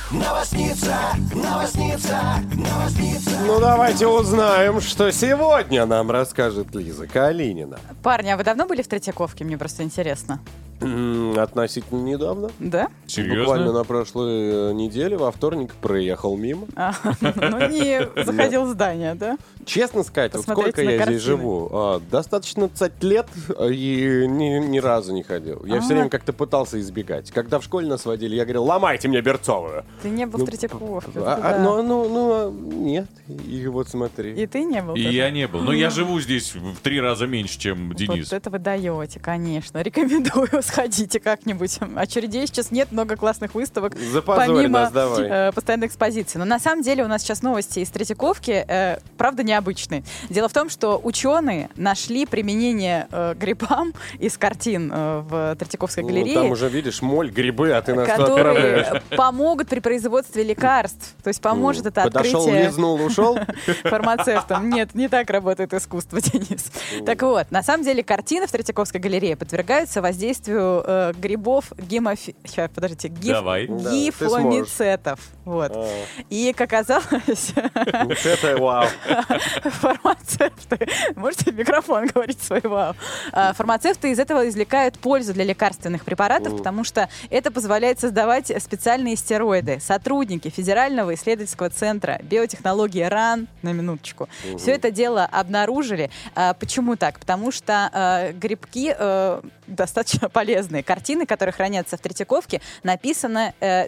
[0.09, 0.95] Новосница,
[1.33, 2.17] новосница,
[2.53, 3.31] новосница.
[3.45, 7.77] Ну, давайте узнаем, что сегодня нам расскажет Лиза Калинина.
[8.03, 9.43] Парни, а вы давно были в Третьяковке?
[9.43, 10.39] Мне просто интересно.
[10.79, 12.49] Относительно недавно.
[12.59, 12.89] Да?
[13.07, 13.39] Серьезно?
[13.39, 16.67] Буквально на прошлой э, неделе, во вторник, проехал мимо.
[16.75, 19.37] А, ну, не заходил в здание, да?
[19.65, 21.05] Честно сказать, вот сколько я картины.
[21.17, 21.69] здесь живу?
[21.71, 25.63] А, достаточно 20 лет а, и ни, ни разу не ходил.
[25.65, 25.81] Я А.
[25.81, 27.31] все время как-то пытался избегать.
[27.31, 29.83] Когда в школе нас водили, я говорил, ломайте мне Берцовую.
[30.01, 31.11] Ты не был Ну, в Третьяковке.
[31.17, 31.59] А, а, да.
[31.63, 33.07] ну, ну, ну, а, нет.
[33.27, 34.33] И вот смотри.
[34.41, 34.95] И ты не был?
[34.95, 35.61] И я не был.
[35.61, 38.31] Но я живу здесь в три раза меньше, чем Денис.
[38.31, 39.81] Вот это вы даете, конечно.
[39.81, 41.79] Рекомендую, сходите как-нибудь.
[41.95, 43.97] Очередей сейчас нет, много классных выставок.
[43.97, 45.49] Запозорь помимо нас, давай.
[45.49, 46.37] э, постоянной экспозиции.
[46.39, 50.03] Но на самом деле у нас сейчас новости из Третьяковки, э, правда, необычные.
[50.29, 56.09] Дело в том, что ученые нашли применение э, грибам из картин э, в Третьяковской Ну,
[56.09, 56.35] галерее.
[56.35, 61.15] там уже, видишь, моль, грибы, а ты нас которые помогут при производстве лекарств.
[61.23, 63.39] То есть поможет это Подошел, открытие лизнул, ушел.
[63.83, 64.69] фармацевтом.
[64.69, 66.71] Нет, не так работает искусство, Денис.
[67.05, 72.35] Так вот, на самом деле картины в Третьяковской галерее подвергаются воздействию э, грибов гемофи...
[72.43, 73.07] Сейчас, подождите.
[73.09, 73.67] гиф- Давай.
[73.67, 75.19] Да, Гифломицетов.
[75.45, 75.71] Вот.
[75.75, 75.87] А,
[76.29, 78.87] И, как оказалось, Вот это вау.
[79.63, 80.87] фармацевты...
[81.15, 82.93] Можете в микрофон говорить свой вау?
[83.31, 89.15] А, Фармацевты из этого извлекают пользу для лекарственных препаратов, потому что это позволяет создавать специальные
[89.15, 89.79] стероиды.
[89.79, 94.27] Сотрудники Федерального исследовательского центра биотехнологии РАН, на минуточку,
[94.57, 96.09] все это дело обнаружили.
[96.35, 97.19] А, Почему так?
[97.19, 100.81] Потому что э, грибки э, достаточно полезные.
[100.81, 103.87] Картины, которые хранятся в Третьяковке, написаны э,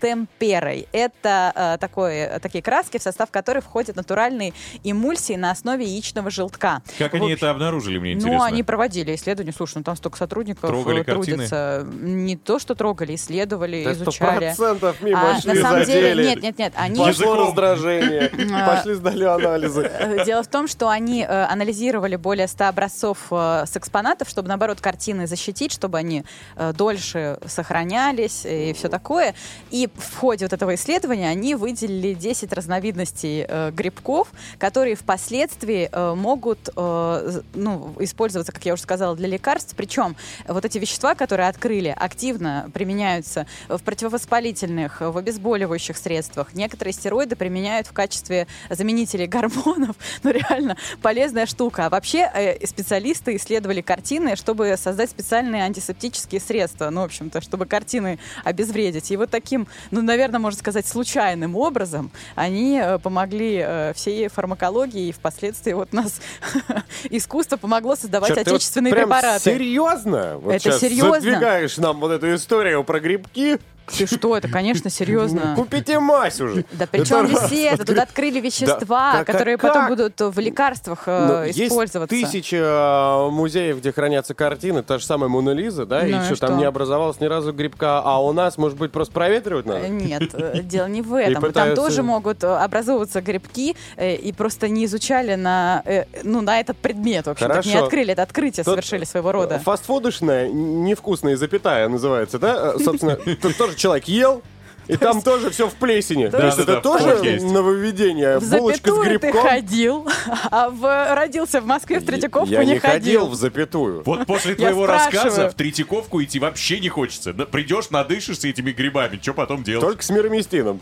[0.00, 0.88] темперой.
[0.92, 4.52] Это э, такое, такие краски, в состав которых входят натуральные
[4.84, 6.82] эмульсии на основе яичного желтка.
[6.98, 8.46] Как В они общем, это обнаружили, мне Ну, интересно.
[8.46, 9.52] они проводили исследования.
[9.56, 11.36] Слушай, ну там столько сотрудников Трогали э, картины?
[11.48, 11.86] трудятся.
[11.92, 14.38] Не то, что трогали, исследовали, Да изучали.
[14.46, 16.26] процентов мимо А, шли, на самом деле, задели.
[16.28, 16.98] нет, нет, нет, они...
[16.98, 18.30] Пошло раздражение.
[18.58, 18.76] А.
[18.76, 19.82] Пошли сдали анализы.
[19.82, 24.48] Э, Дело в том, что они э, анализировали более 100 образцов э, с экспонатов, чтобы,
[24.48, 26.24] наоборот, картины защитить, чтобы они
[26.56, 29.34] э, дольше сохранялись и все такое.
[29.70, 34.28] И в ходе вот этого исследования они выделили 10 разновидностей э, грибков,
[34.58, 39.74] которые впоследствии э, могут э, ну, использоваться, как я уже сказала, для лекарств.
[39.76, 40.16] Причем
[40.46, 46.54] вот эти вещества, которые открыли, активно применяются в противовоспалительных, в обезболивающих средствах.
[46.54, 49.96] Некоторые стероиды применяют в качестве заменителей гормонов.
[50.22, 51.86] Ну, реально полезная штука.
[51.86, 56.90] А вообще э, специалисты исследовали картины, чтобы создать специальные антисептические средства.
[56.90, 59.10] Ну, в общем-то, чтобы картины обезвредить.
[59.10, 65.08] И вот таким, ну, наверное, можно сказать, случайным образом они э, помогли э, всей фармакологии,
[65.08, 66.20] и впоследствии вот нас
[67.10, 69.44] искусство помогло создавать Чёрт, ты вот отечественные прям препараты.
[69.44, 70.38] Серьезно?
[70.38, 71.20] Вот Это серьезно.
[71.20, 73.58] Задвигаешь нам вот эту историю про грибки.
[73.96, 75.54] Ты что, это, конечно, серьезно.
[75.56, 76.64] Купите мазь уже.
[76.72, 77.50] Да причем раз.
[77.52, 77.84] это?
[77.84, 82.14] Тут открыли вещества, которые потом будут в лекарствах э, Ну, есть использоваться.
[82.14, 86.24] тысячи э, музеев, где хранятся картины, та же самая Мона Лиза, да, и Ну и
[86.24, 89.88] что, там не образовалось ни разу грибка, а у нас, может быть, просто проветривать надо?
[89.88, 91.52] Нет, э, дело не в этом.
[91.52, 95.82] Там тоже могут образовываться грибки, и просто не изучали на,
[96.22, 99.58] ну, на этот предмет, в общем, не открыли это открытие, совершили своего рода.
[99.58, 102.78] Фастфудочная, невкусная запятая называется, да?
[102.78, 103.16] Собственно,
[103.58, 104.42] тоже человек ел,
[104.88, 106.28] и там тоже все в плесени.
[106.28, 107.44] То есть Да-да-да, это тоже вкус есть.
[107.44, 108.38] нововведение.
[108.38, 109.42] В Булочка с запятую ты грибком.
[109.42, 110.08] ходил,
[110.50, 114.02] а в, родился в Москве, в Третьяковку Я не, не ходил в запятую.
[114.04, 117.32] Вот после твоего рассказа в Третьяковку идти вообще не хочется.
[117.34, 119.84] Да Придешь, надышишься этими грибами, что потом делать?
[119.86, 120.80] Только с мироместином.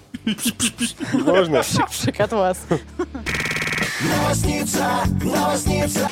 [1.12, 1.62] Можно?
[1.90, 2.58] Пшик от вас.
[4.00, 4.88] Новосница,
[5.22, 6.08] новосница.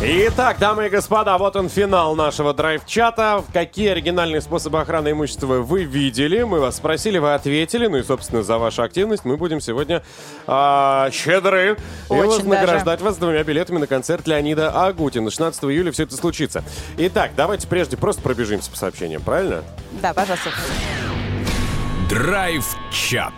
[0.00, 3.42] Итак, дамы и господа, вот он финал нашего драйв-чата.
[3.52, 6.44] Какие оригинальные способы охраны имущества вы видели?
[6.44, 7.88] Мы вас спросили, вы ответили.
[7.88, 10.04] Ну и, собственно, за вашу активность мы будем сегодня
[10.46, 11.78] а, щедры
[12.10, 15.32] и вознаграждать вас двумя билетами на концерт Леонида Агутина.
[15.32, 16.62] 16 июля все это случится.
[16.96, 19.64] Итак, давайте прежде просто пробежимся по сообщениям, правильно?
[20.00, 20.50] Да, пожалуйста.
[22.08, 23.34] Драйв-чат.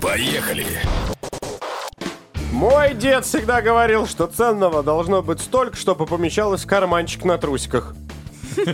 [0.00, 0.66] Поехали.
[2.54, 7.96] Мой дед всегда говорил, что ценного должно быть столько, чтобы помещалось в карманчик на трусиках.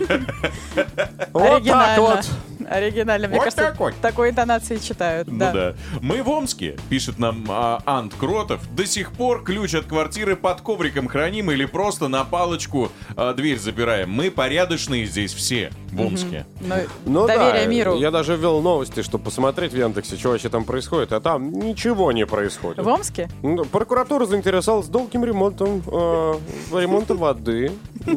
[1.33, 2.29] Вот так вот.
[2.69, 3.27] Оригинально.
[3.27, 3.93] Мне Вот кажется, такой.
[4.01, 5.27] такой интонации читают.
[5.27, 5.51] Ну да.
[5.51, 5.73] да.
[6.01, 10.61] Мы в Омске, пишет нам а, Ант Кротов, до сих пор ключ от квартиры под
[10.61, 14.11] ковриком храним или просто на палочку а, дверь запираем.
[14.11, 16.45] Мы порядочные здесь все в Омске.
[16.61, 17.95] Ну, Ну доверие да, миру.
[17.97, 22.11] я даже ввел новости, чтобы посмотреть в Яндексе, что вообще там происходит, а там ничего
[22.11, 22.83] не происходит.
[22.83, 23.29] В Омске?
[23.43, 26.33] Ну, Прокуратура заинтересовалась долгим ремонтом, э,
[26.73, 27.71] ремонтом воды.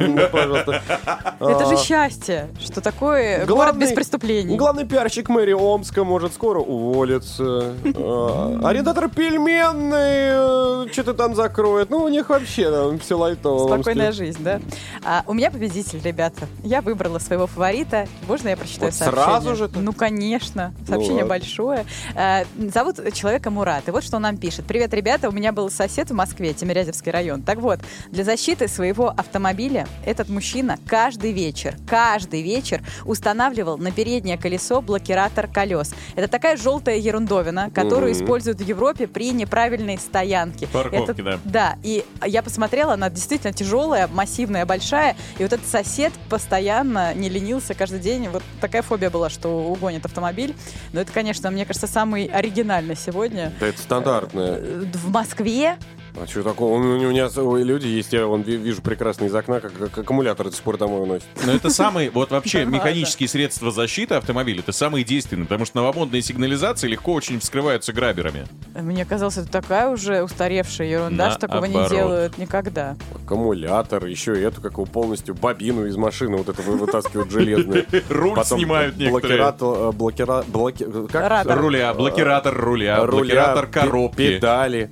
[1.39, 1.49] Ну.
[1.49, 4.34] Это же А, счастье, что такое город без преступлений.
[4.43, 7.75] Главный пиарщик мэрии Омска может скоро уволиться.
[7.83, 11.89] Э, Арендатор пельменный что-то там закроет.
[11.89, 13.67] Ну, у них вообще там все лайтово.
[13.75, 14.59] Спокойная жизнь, да?
[15.03, 16.47] А, у меня победитель, ребята.
[16.63, 18.07] Я выбрала своего фаворита.
[18.27, 19.25] Можно я прочитаю Вот сообщение?
[19.25, 19.69] сразу же?
[19.75, 20.73] Ну, конечно.
[20.79, 21.85] Ну Сообщение большое.
[22.15, 23.87] А, зовут человека Мурат.
[23.87, 24.65] И вот что он нам пишет.
[24.65, 25.29] Привет, ребята.
[25.29, 27.41] У меня был сосед в Москве, Тимирязевский район.
[27.41, 27.79] Так вот,
[28.11, 33.91] для защиты своего автомобиля этот мужчина каждый вечер, каждый вечер устанавливал на
[34.25, 35.93] переднее колесо блокиратор колес.
[36.15, 38.23] Это такая желтая ерундовина, которую Мгм.
[38.23, 40.65] используют в Европе при неправильной стоянке.
[40.67, 41.39] Парковке, Это- да.
[41.45, 45.15] да, и я посмотрела, она действительно тяжелая, массивная, большая.
[45.37, 48.29] И вот этот сосед постоянно не ленился каждый день.
[48.29, 50.55] Вот такая фобия была, что угонит автомобиль.
[50.91, 53.53] Но это, конечно, мне кажется, самый оригинальный сегодня.
[53.59, 54.57] Да это стандартное.
[54.57, 55.75] Э, В Москве
[56.21, 56.73] А что такого?
[56.73, 57.29] У у меня
[57.63, 60.77] люди есть, я вон ви- вижу прекрасно из окна, как, как аккумулятор до сих пор
[60.77, 61.25] домой уносит.
[61.45, 66.21] Но это самые, вот вообще механические средства защиты автомобиля, это самые действенные, потому что новомодные
[66.21, 68.45] сигнализации легко очень вскрываются граберами.
[68.79, 72.95] мне казалось, это такая уже устаревшая ерунда, что такого не делают никогда.
[73.13, 77.85] Аккумулятор, еще и эту, как его полностью бобину из машины, вот это вы- вытаскивают железную.
[78.09, 79.39] Руль Потом снимают некоторые.
[79.41, 81.29] блокиратор- э, блокира- блоки- как?
[81.29, 81.59] Ратор.
[81.59, 84.15] Руля, блокиратор руля, блокиратор коробки.
[84.17, 84.89] педали.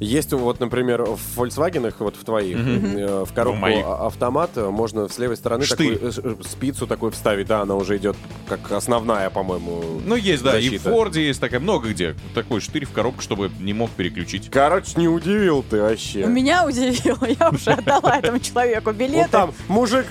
[0.00, 5.08] Есть вот, например, в Volkswagen, вот в твоих, э, в коробку а- автомат э, можно
[5.08, 5.96] с левой стороны Штырь.
[5.98, 8.16] такую, э, спицу такую вставить, да, она уже идет
[8.48, 10.90] как основная, по-моему, Ну, есть, да, и в защита.
[10.90, 12.16] Форде есть такая, много где.
[12.34, 14.50] Такой штырь в коробку, чтобы не мог переключить.
[14.50, 16.26] Короче, не удивил ты вообще.
[16.26, 19.18] Меня удивило, я уже отдала этому человеку билеты.
[19.22, 20.06] Вот там мужик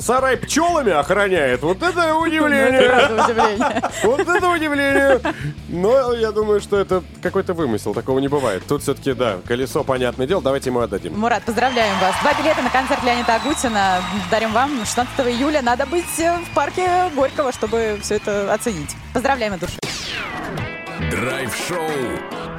[0.00, 1.62] сарай пчелами охраняет.
[1.62, 3.90] Вот это Ну, удивление.
[4.04, 5.20] Вот это удивление.
[5.68, 7.94] Но я думаю, что это какой-то вымысел.
[7.94, 8.62] Такого не бывает.
[8.68, 10.42] Тут все-таки, да, колесо, понятное дело.
[10.42, 11.18] Давайте ему отдадим.
[11.18, 12.14] Мурат, поздравляем вас.
[12.22, 15.62] Два билета на концерт Леонида Агутина дарим вам 16 июля.
[15.62, 18.94] Надо быть э, в парке Горького, чтобы все это оценить.
[19.12, 19.78] Поздравляем от души.
[21.10, 21.78] Драйв-шоу.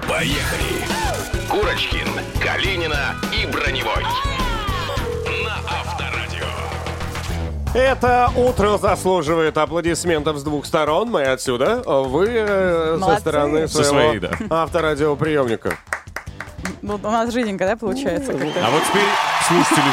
[0.07, 0.85] Поехали.
[1.49, 2.07] Курочкин,
[2.43, 4.03] Калинина и Броневой.
[5.43, 6.45] На Авторадио.
[7.73, 11.09] Это утро заслуживает аплодисментов с двух сторон.
[11.09, 13.21] Мы отсюда, вы э, со Молодцы.
[13.21, 14.31] стороны Со своего своей, да.
[14.49, 15.77] авторадиоприемника.
[16.87, 18.31] Ну, у нас жиденько, да, получается?
[18.31, 18.65] как-то?
[18.65, 19.03] А вот теперь
[19.45, 19.91] слушатели.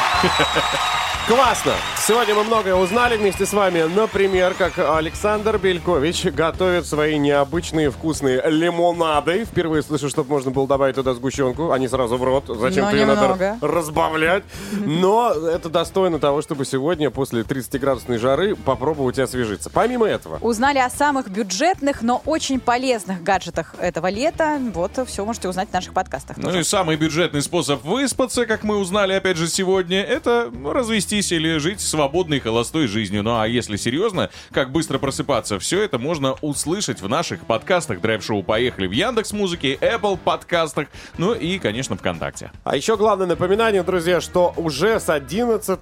[1.27, 1.73] Классно!
[2.07, 3.85] Сегодня мы многое узнали вместе с вами.
[3.85, 9.47] Например, как Александр Белькович готовит свои необычные вкусные лимонады.
[9.47, 12.45] Впервые слышу, чтобы можно было добавить туда сгущенку, а не сразу в рот.
[12.47, 14.45] Зачем ее надо разбавлять?
[14.85, 19.71] Но это достойно того, чтобы сегодня после 30-градусной жары попробовать освежиться.
[19.71, 24.61] Помимо этого, Узнали о самых бюджетных, но очень полезных гаджетах этого лета.
[24.75, 26.37] Вот все можете узнать в наших подкастах.
[26.37, 26.61] Ну тоже.
[26.61, 31.81] и самый бюджетный способ выспаться, как мы узнали опять же сегодня, это развестись или жить
[31.95, 33.23] свободной холостой жизнью.
[33.23, 38.43] Ну а если серьезно, как быстро просыпаться, все это можно услышать в наших подкастах Драйв-шоу
[38.43, 40.89] «Поехали» в Яндекс Музыке, Apple подкастах,
[41.19, 42.51] ну и, конечно, ВКонтакте.
[42.65, 45.79] А еще главное напоминание, друзья, что уже с 11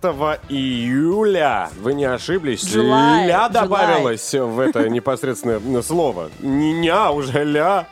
[0.51, 3.53] июля, вы не ошиблись, July, ля July.
[3.53, 6.31] добавилось в это непосредственное слово.
[6.41, 7.87] Не ня, уже ля.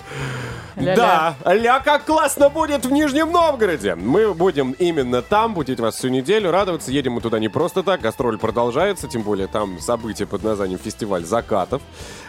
[0.76, 1.36] Ля-ля.
[1.44, 3.94] Да, ля как классно будет в Нижнем Новгороде.
[3.94, 6.90] Мы будем именно там, будете вас всю неделю радоваться.
[6.90, 11.24] Едем мы туда не просто так, гастроль продолжается, тем более там событие под названием «Фестиваль
[11.24, 11.82] закатов».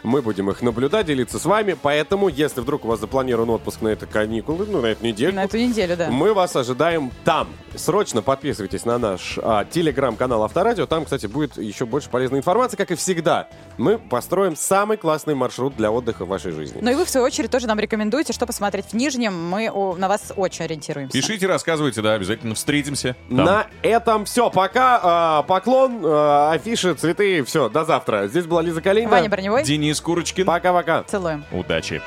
[0.03, 3.89] Мы будем их наблюдать, делиться с вами, поэтому, если вдруг у вас запланирован отпуск на
[3.89, 6.09] это каникулы, ну, на эту неделю, На эту неделю, да.
[6.09, 7.47] мы вас ожидаем там.
[7.75, 10.85] Срочно подписывайтесь на наш а, телеграм-канал Авторадио.
[10.85, 13.47] Там, кстати, будет еще больше полезной информации, как и всегда.
[13.77, 16.79] Мы построим самый классный маршрут для отдыха в вашей жизни.
[16.81, 19.49] Ну и вы, в свою очередь, тоже нам рекомендуйте, Пишите, что посмотреть в Нижнем.
[19.49, 21.11] Мы о, на вас очень ориентируемся.
[21.11, 23.15] Пишите, рассказывайте, да, обязательно встретимся.
[23.29, 23.37] там.
[23.37, 24.49] На этом все.
[24.49, 24.99] Пока.
[25.03, 27.43] а, поклон, а, афиши, цветы.
[27.43, 28.27] Все, до завтра.
[28.27, 29.11] Здесь была Лиза Калинина.
[29.11, 29.63] Ваня Броневой.
[29.63, 30.45] Денис Курочкин.
[30.45, 31.03] Пока-пока.
[31.03, 31.45] Целуем.
[31.51, 32.01] Удачи.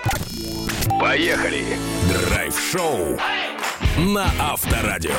[1.00, 1.64] Поехали!
[2.28, 3.18] Драйв-шоу
[3.98, 5.12] на Авторадио.